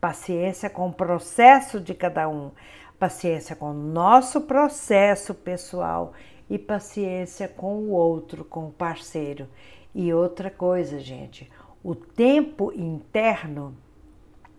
paciência 0.04 0.70
com 0.70 0.90
o 0.90 0.94
processo 0.94 1.80
de 1.80 1.94
cada 1.94 2.28
um, 2.28 2.52
paciência 3.00 3.56
com 3.56 3.72
o 3.72 3.74
nosso 3.74 4.42
processo 4.42 5.34
pessoal 5.34 6.12
e 6.50 6.60
paciência 6.60 7.48
com 7.48 7.76
o 7.78 7.92
outro, 7.92 8.44
com 8.44 8.68
o 8.68 8.72
parceiro. 8.74 9.48
E 9.96 10.14
outra 10.14 10.52
coisa, 10.52 11.00
gente, 11.00 11.50
o 11.82 11.96
tempo 11.96 12.74
interno 12.76 13.78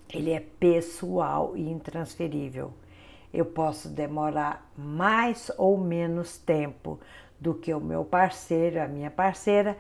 ele 0.09 0.31
é 0.31 0.41
pessoal 0.41 1.55
e 1.55 1.71
intransferível. 1.71 2.73
Eu 3.31 3.45
posso 3.45 3.91
demorar 3.91 4.67
mais 4.75 5.51
ou 5.59 5.77
menos 5.77 6.39
tempo 6.39 6.99
do 7.39 7.53
que 7.53 7.75
o 7.75 7.81
meu 7.81 8.03
parceiro, 8.03 8.81
a 8.81 8.89
minha 8.89 9.11
parceira, 9.11 9.77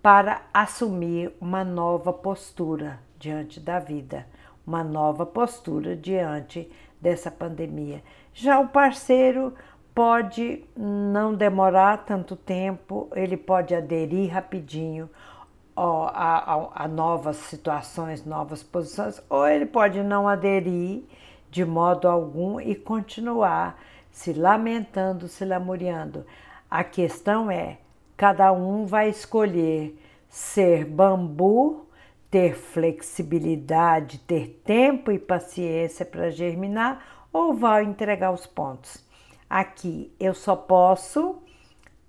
para 0.00 0.42
assumir 0.54 1.32
uma 1.40 1.64
nova 1.64 2.12
postura 2.12 3.00
diante 3.18 3.58
da 3.58 3.80
vida, 3.80 4.24
uma 4.68 4.84
nova 4.84 5.24
postura 5.24 5.96
diante 5.96 6.70
dessa 7.00 7.30
pandemia. 7.30 8.02
Já 8.34 8.60
o 8.60 8.68
parceiro 8.68 9.54
pode 9.94 10.62
não 10.76 11.34
demorar 11.34 12.04
tanto 12.04 12.36
tempo, 12.36 13.08
ele 13.14 13.36
pode 13.36 13.74
aderir 13.74 14.30
rapidinho 14.30 15.08
a, 15.74 16.54
a, 16.54 16.84
a 16.84 16.88
novas 16.88 17.36
situações, 17.36 18.26
novas 18.26 18.62
posições, 18.62 19.22
ou 19.30 19.48
ele 19.48 19.64
pode 19.64 20.02
não 20.02 20.28
aderir 20.28 21.04
de 21.50 21.64
modo 21.64 22.06
algum 22.06 22.60
e 22.60 22.74
continuar 22.74 23.80
se 24.10 24.34
lamentando, 24.34 25.28
se 25.28 25.46
lamuriando. 25.46 26.26
A 26.70 26.84
questão 26.84 27.50
é: 27.50 27.78
cada 28.18 28.52
um 28.52 28.84
vai 28.84 29.08
escolher 29.08 29.98
ser 30.28 30.84
bambu, 30.84 31.87
ter 32.30 32.54
flexibilidade, 32.54 34.18
ter 34.18 34.60
tempo 34.64 35.10
e 35.10 35.18
paciência 35.18 36.04
para 36.04 36.30
germinar, 36.30 37.26
ou 37.32 37.54
vai 37.54 37.84
entregar 37.84 38.32
os 38.32 38.46
pontos. 38.46 39.04
Aqui 39.48 40.12
eu 40.20 40.34
só 40.34 40.54
posso 40.54 41.42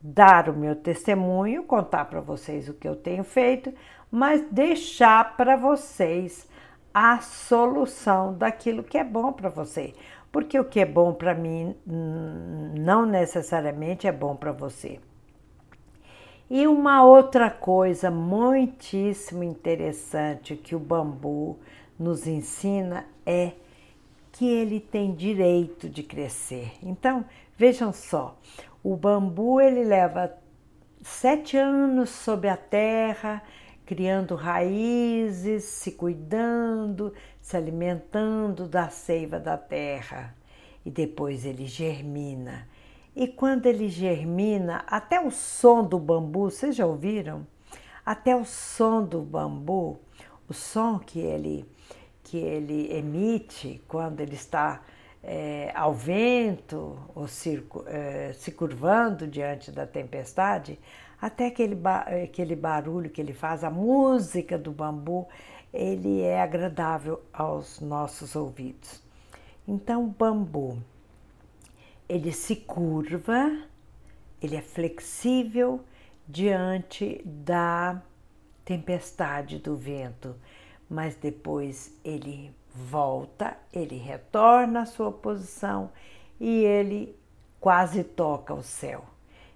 dar 0.01 0.49
o 0.49 0.53
meu 0.53 0.75
testemunho, 0.75 1.63
contar 1.63 2.05
para 2.05 2.21
vocês 2.21 2.67
o 2.69 2.73
que 2.73 2.88
eu 2.88 2.95
tenho 2.95 3.23
feito, 3.23 3.73
mas 4.12 4.41
deixar 4.49 5.36
para 5.36 5.55
vocês 5.55 6.47
a 6.93 7.19
solução 7.19 8.34
daquilo 8.34 8.84
que 8.84 8.97
é 8.97 9.03
bom 9.03 9.32
para 9.32 9.49
você. 9.49 9.93
Porque 10.32 10.60
o 10.60 10.65
que 10.65 10.79
é 10.79 10.86
bom 10.86 11.13
para 11.13 11.34
mim 11.34 11.75
não 11.86 13.05
necessariamente 13.05 14.08
é 14.08 14.12
bom 14.12 14.36
para 14.36 14.51
você. 14.51 14.99
E 16.50 16.66
uma 16.66 17.04
outra 17.04 17.52
coisa 17.52 18.10
muitíssimo 18.10 19.44
interessante 19.44 20.56
que 20.56 20.76
o 20.76 20.80
bambu 20.80 21.60
nos 21.98 22.26
ensina 22.26 23.06
é 23.24 23.52
que 24.32 24.48
ele 24.48 24.80
tem 24.80 25.14
direito 25.14 25.88
de 25.88 26.02
crescer. 26.02 26.72
Então, 26.82 27.24
vejam 27.56 27.94
só, 27.94 28.36
o 28.84 28.96
bambu 28.96 29.62
ele 29.62 29.84
leva 29.84 30.34
sete 31.04 31.56
anos 31.56 32.10
sob 32.10 32.50
a 32.50 32.58
terra, 32.58 33.44
criando 33.86 34.34
raízes, 34.34 35.66
se 35.66 35.92
cuidando, 35.92 37.14
se 37.40 37.58
alimentando 37.58 38.68
da 38.68 38.90
seiva 38.90 39.40
da 39.40 39.56
terra. 39.56 40.34
E 40.84 40.90
depois 40.90 41.46
ele 41.46 41.68
germina. 41.68 42.68
E 43.15 43.28
quando 43.28 43.65
ele 43.65 43.89
germina, 43.89 44.84
até 44.88 45.19
o 45.19 45.32
som 45.32 45.84
do 45.84 46.00
bambu, 46.00 46.50
vocês 46.50 46.76
já 46.76 46.86
ouviram? 46.86 47.45
Até 48.06 48.36
o 48.36 48.45
som 48.45 49.04
do 49.04 49.22
bambu, 49.22 50.00
o 50.48 50.54
som 50.54 50.98
que 51.00 51.19
ele, 51.19 51.65
que 52.24 52.38
ele 52.38 52.93
emite 52.93 53.82
quando 53.88 54.22
ele 54.22 54.36
está 54.36 54.82
é, 55.24 55.72
ao 55.76 55.93
vento 55.93 56.98
ou 57.13 57.28
circo, 57.28 57.84
é, 57.88 58.32
se 58.34 58.52
curvando 58.52 59.28
diante 59.28 59.72
da 59.72 59.86
tempestade, 59.86 60.80
até 61.22 61.48
aquele, 61.48 61.78
aquele 62.24 62.56
barulho 62.56 63.10
que 63.10 63.19
ele 63.19 63.34
faz, 63.34 63.63
a 63.63 63.69
música 63.69 64.58
do 64.58 64.72
bambu, 64.72 65.28
ele 65.74 66.22
é 66.22 66.41
agradável 66.41 67.22
aos 67.34 67.80
nossos 67.80 68.36
ouvidos. 68.36 69.04
Então, 69.67 70.08
bambu, 70.08 70.82
ele 72.10 72.32
se 72.32 72.56
curva, 72.56 73.56
ele 74.41 74.56
é 74.56 74.62
flexível 74.62 75.82
diante 76.28 77.22
da 77.24 78.02
tempestade 78.65 79.60
do 79.60 79.76
vento, 79.76 80.36
mas 80.89 81.15
depois 81.15 81.95
ele 82.04 82.52
volta, 82.74 83.56
ele 83.72 83.98
retorna 83.98 84.82
à 84.82 84.86
sua 84.86 85.12
posição 85.12 85.91
e 86.39 86.63
ele 86.63 87.15
quase 87.60 88.04
toca 88.04 88.54
o 88.56 88.63
céu. 88.63 89.06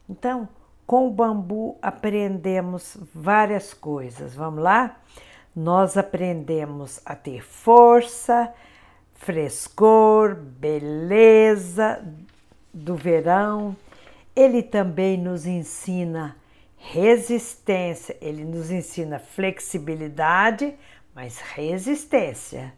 Então, 0.08 0.48
com 0.86 1.08
o 1.08 1.12
bambu 1.12 1.78
aprendemos 1.82 2.98
várias 3.16 3.74
coisas. 3.74 4.36
Vamos 4.36 4.62
lá? 4.62 5.00
Nós 5.56 5.98
aprendemos 5.98 7.02
a 7.06 7.16
ter 7.16 7.44
força, 7.44 8.54
frescor, 9.14 10.36
beleza 10.36 12.04
do 12.74 12.96
verão. 12.96 13.76
Ele 14.36 14.64
também 14.64 15.18
nos 15.18 15.46
ensina 15.46 16.36
resistência, 16.76 18.18
ele 18.20 18.44
nos 18.44 18.72
ensina 18.72 19.20
flexibilidade, 19.20 20.74
mas 21.16 21.40
resistência. 21.40 22.74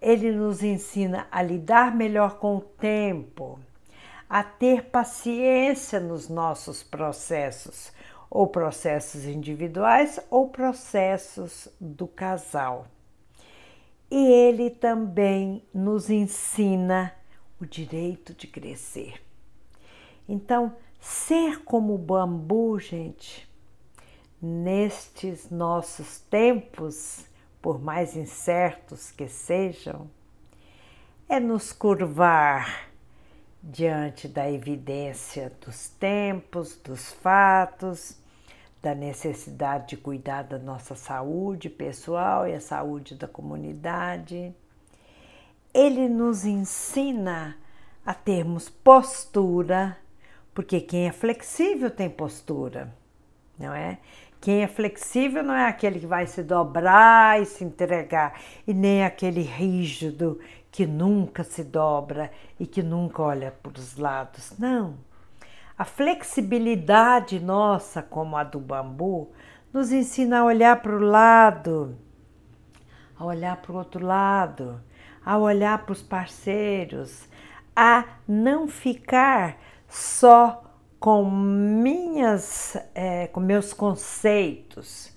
Ele 0.00 0.30
nos 0.30 0.62
ensina 0.62 1.26
a 1.30 1.42
lidar 1.42 1.96
melhor 1.96 2.38
com 2.38 2.56
o 2.56 2.60
tempo, 2.60 3.58
a 4.28 4.44
ter 4.44 4.84
paciência 4.84 5.98
nos 5.98 6.28
nossos 6.28 6.82
processos, 6.82 7.92
ou 8.30 8.46
processos 8.46 9.24
individuais 9.24 10.20
ou 10.30 10.48
processos 10.48 11.68
do 11.80 12.06
casal. 12.06 12.86
E 14.10 14.26
ele 14.26 14.70
também 14.70 15.62
nos 15.72 16.10
ensina 16.10 17.14
o 17.60 17.66
direito 17.66 18.34
de 18.34 18.46
crescer. 18.46 19.27
Então, 20.28 20.76
ser 21.00 21.64
como 21.64 21.94
o 21.94 21.98
bambu, 21.98 22.78
gente, 22.78 23.48
nestes 24.40 25.50
nossos 25.50 26.20
tempos 26.20 27.28
por 27.60 27.80
mais 27.80 28.16
incertos 28.16 29.10
que 29.10 29.28
sejam, 29.28 30.08
é 31.28 31.40
nos 31.40 31.72
curvar 31.72 32.88
diante 33.62 34.28
da 34.28 34.50
evidência 34.50 35.52
dos 35.64 35.88
tempos, 35.88 36.76
dos 36.76 37.12
fatos, 37.12 38.16
da 38.80 38.94
necessidade 38.94 39.88
de 39.88 39.96
cuidar 39.96 40.44
da 40.44 40.58
nossa 40.58 40.94
saúde 40.94 41.68
pessoal 41.68 42.46
e 42.46 42.54
a 42.54 42.60
saúde 42.60 43.16
da 43.16 43.26
comunidade. 43.26 44.54
Ele 45.74 46.08
nos 46.08 46.44
ensina 46.44 47.58
a 48.06 48.14
termos 48.14 48.68
postura, 48.68 49.98
porque 50.58 50.80
quem 50.80 51.06
é 51.06 51.12
flexível 51.12 51.88
tem 51.88 52.10
postura, 52.10 52.92
não 53.56 53.72
é? 53.72 53.96
Quem 54.40 54.64
é 54.64 54.66
flexível 54.66 55.40
não 55.44 55.54
é 55.54 55.68
aquele 55.68 56.00
que 56.00 56.06
vai 56.06 56.26
se 56.26 56.42
dobrar 56.42 57.40
e 57.40 57.44
se 57.44 57.62
entregar, 57.62 58.40
e 58.66 58.74
nem 58.74 59.04
aquele 59.04 59.40
rígido 59.40 60.40
que 60.68 60.84
nunca 60.84 61.44
se 61.44 61.62
dobra 61.62 62.32
e 62.58 62.66
que 62.66 62.82
nunca 62.82 63.22
olha 63.22 63.52
para 63.52 63.78
os 63.78 63.96
lados. 63.96 64.58
Não. 64.58 64.96
A 65.78 65.84
flexibilidade 65.84 67.38
nossa, 67.38 68.02
como 68.02 68.36
a 68.36 68.42
do 68.42 68.58
bambu, 68.58 69.30
nos 69.72 69.92
ensina 69.92 70.40
a 70.40 70.44
olhar 70.44 70.82
para 70.82 70.96
o 70.96 70.98
lado, 70.98 71.96
a 73.16 73.24
olhar 73.24 73.58
para 73.58 73.70
o 73.70 73.76
outro 73.76 74.04
lado, 74.04 74.82
a 75.24 75.38
olhar 75.38 75.78
para 75.84 75.92
os 75.92 76.02
parceiros, 76.02 77.28
a 77.76 78.04
não 78.26 78.66
ficar 78.66 79.56
só 79.88 80.62
com 81.00 81.24
minhas, 81.30 82.76
é, 82.94 83.26
com 83.28 83.40
meus 83.40 83.72
conceitos, 83.72 85.12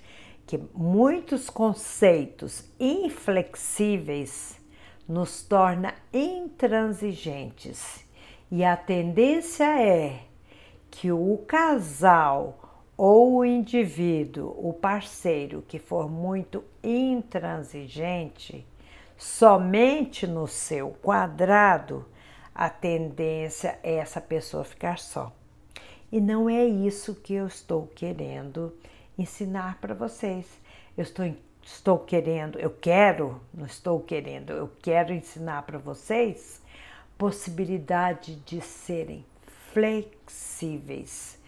que 0.47 0.57
muitos 0.73 1.49
conceitos 1.49 2.63
inflexíveis 2.79 4.59
nos 5.07 5.43
torna 5.43 5.93
intransigentes. 6.13 8.05
E 8.49 8.63
a 8.63 8.77
tendência 8.77 9.81
é 9.81 10.23
que 10.89 11.11
o 11.11 11.37
casal 11.47 12.87
ou 12.97 13.37
o 13.37 13.45
indivíduo, 13.45 14.55
o 14.57 14.73
parceiro 14.73 15.63
que 15.67 15.79
for 15.79 16.09
muito 16.09 16.63
intransigente, 16.83 18.65
somente 19.17 20.27
no 20.27 20.47
seu 20.47 20.91
quadrado, 21.01 22.05
a 22.53 22.69
tendência 22.69 23.79
é 23.81 23.95
essa 23.95 24.19
pessoa 24.21 24.63
ficar 24.63 24.99
só. 24.99 25.31
E 26.11 26.19
não 26.19 26.49
é 26.49 26.65
isso 26.65 27.15
que 27.15 27.33
eu 27.33 27.47
estou 27.47 27.87
querendo 27.87 28.75
ensinar 29.17 29.79
para 29.79 29.93
vocês. 29.93 30.45
Eu 30.97 31.03
estou, 31.03 31.33
estou 31.63 31.99
querendo, 31.99 32.59
eu 32.59 32.69
quero, 32.69 33.41
não 33.53 33.65
estou 33.65 33.99
querendo, 34.01 34.51
eu 34.51 34.69
quero 34.81 35.13
ensinar 35.13 35.63
para 35.63 35.77
vocês 35.77 36.61
possibilidade 37.17 38.35
de 38.37 38.59
serem 38.59 39.23
flexíveis, 39.71 41.39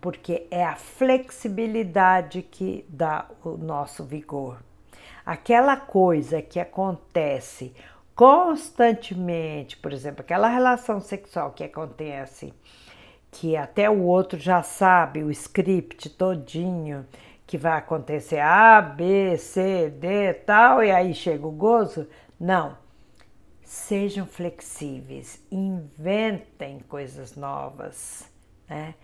porque 0.00 0.46
é 0.50 0.64
a 0.64 0.76
flexibilidade 0.76 2.42
que 2.42 2.84
dá 2.88 3.26
o 3.42 3.56
nosso 3.56 4.04
vigor. 4.04 4.62
Aquela 5.24 5.76
coisa 5.76 6.42
que 6.42 6.60
acontece 6.60 7.74
constantemente, 8.14 9.76
por 9.76 9.92
exemplo, 9.92 10.20
aquela 10.20 10.48
relação 10.48 11.00
sexual 11.00 11.52
que 11.52 11.64
acontece 11.64 12.52
que 13.32 13.56
até 13.56 13.88
o 13.88 14.02
outro 14.02 14.38
já 14.38 14.62
sabe 14.62 15.24
o 15.24 15.30
script 15.30 16.10
todinho 16.10 17.06
que 17.46 17.58
vai 17.58 17.78
acontecer 17.78 18.38
A, 18.38 18.80
B, 18.80 19.36
C, 19.36 19.90
D, 19.90 20.32
tal, 20.32 20.82
e 20.82 20.90
aí 20.90 21.12
chega 21.12 21.46
o 21.46 21.50
gozo. 21.50 22.06
Não. 22.38 22.78
Sejam 23.62 24.26
flexíveis, 24.26 25.42
inventem 25.50 26.80
coisas 26.80 27.36
novas, 27.36 28.30
né? 28.68 28.94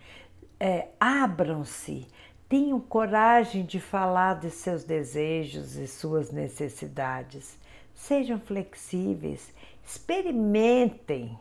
É, 0.59 0.87
Abram-se, 0.99 2.07
tenham 2.47 2.79
coragem 2.79 3.65
de 3.65 3.79
falar 3.79 4.39
de 4.39 4.49
seus 4.49 4.83
desejos 4.83 5.75
e 5.75 5.87
suas 5.87 6.31
necessidades. 6.31 7.58
Sejam 7.99 8.39
flexíveis, 8.39 9.53
experimentem 9.85 11.37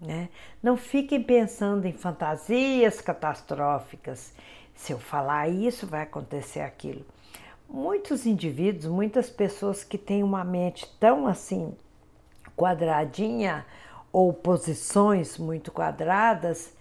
né? 0.00 0.30
Não 0.62 0.76
fiquem 0.76 1.22
pensando 1.22 1.86
em 1.86 1.92
fantasias 1.92 3.00
catastróficas. 3.00 4.32
Se 4.74 4.92
eu 4.92 4.98
falar 4.98 5.48
isso, 5.48 5.86
vai 5.86 6.02
acontecer 6.02 6.60
aquilo. 6.60 7.04
Muitos 7.68 8.24
indivíduos, 8.24 8.86
muitas 8.86 9.28
pessoas 9.28 9.84
que 9.84 9.98
têm 9.98 10.22
uma 10.22 10.42
mente 10.42 10.86
tão 10.98 11.26
assim 11.26 11.76
quadradinha 12.56 13.64
ou 14.12 14.32
posições 14.32 15.38
muito 15.38 15.70
quadradas, 15.70 16.74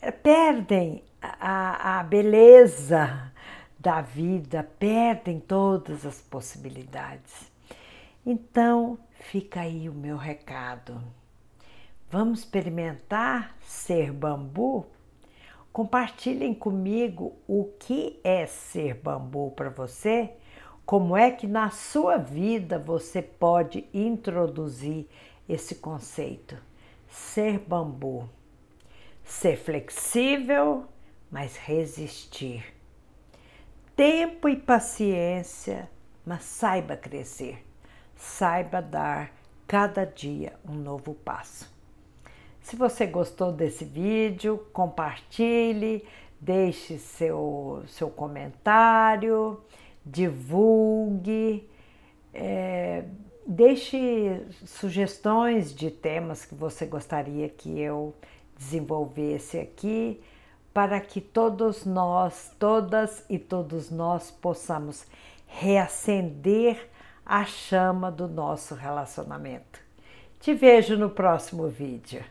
eh, 0.00 0.12
perdem 0.12 1.02
a, 1.20 1.98
a 1.98 2.02
beleza 2.02 3.32
da 3.78 4.00
vida, 4.00 4.68
perdem 4.78 5.40
todas 5.40 6.06
as 6.06 6.20
possibilidades. 6.20 7.50
Então, 8.30 8.98
fica 9.20 9.62
aí 9.62 9.88
o 9.88 9.94
meu 9.94 10.18
recado. 10.18 11.02
Vamos 12.10 12.40
experimentar 12.40 13.56
ser 13.62 14.12
bambu? 14.12 14.84
Compartilhem 15.72 16.52
comigo 16.52 17.38
o 17.48 17.72
que 17.80 18.20
é 18.22 18.44
ser 18.44 18.96
bambu 18.96 19.52
para 19.52 19.70
você, 19.70 20.30
como 20.84 21.16
é 21.16 21.30
que 21.30 21.46
na 21.46 21.70
sua 21.70 22.18
vida 22.18 22.78
você 22.78 23.22
pode 23.22 23.88
introduzir 23.94 25.08
esse 25.48 25.76
conceito. 25.76 26.54
Ser 27.08 27.58
bambu. 27.58 28.28
Ser 29.24 29.56
flexível, 29.56 30.84
mas 31.30 31.56
resistir. 31.56 32.74
Tempo 33.96 34.50
e 34.50 34.56
paciência, 34.56 35.88
mas 36.26 36.42
saiba 36.42 36.94
crescer. 36.94 37.67
Saiba 38.18 38.82
dar 38.82 39.32
cada 39.64 40.04
dia 40.04 40.58
um 40.68 40.74
novo 40.74 41.14
passo. 41.14 41.72
Se 42.60 42.74
você 42.74 43.06
gostou 43.06 43.52
desse 43.52 43.84
vídeo, 43.84 44.66
compartilhe, 44.72 46.04
deixe 46.40 46.98
seu, 46.98 47.84
seu 47.86 48.10
comentário, 48.10 49.60
divulgue, 50.04 51.70
é, 52.34 53.04
deixe 53.46 54.44
sugestões 54.66 55.72
de 55.72 55.88
temas 55.88 56.44
que 56.44 56.56
você 56.56 56.86
gostaria 56.86 57.48
que 57.48 57.78
eu 57.78 58.12
desenvolvesse 58.58 59.58
aqui, 59.58 60.20
para 60.74 61.00
que 61.00 61.20
todos 61.20 61.84
nós, 61.84 62.52
todas 62.58 63.24
e 63.30 63.38
todos 63.38 63.90
nós 63.90 64.28
possamos 64.30 65.06
reacender 65.46 66.88
a 67.28 67.44
chama 67.44 68.10
do 68.10 68.26
nosso 68.26 68.74
relacionamento. 68.74 69.78
Te 70.40 70.54
vejo 70.54 70.96
no 70.96 71.10
próximo 71.10 71.68
vídeo. 71.68 72.24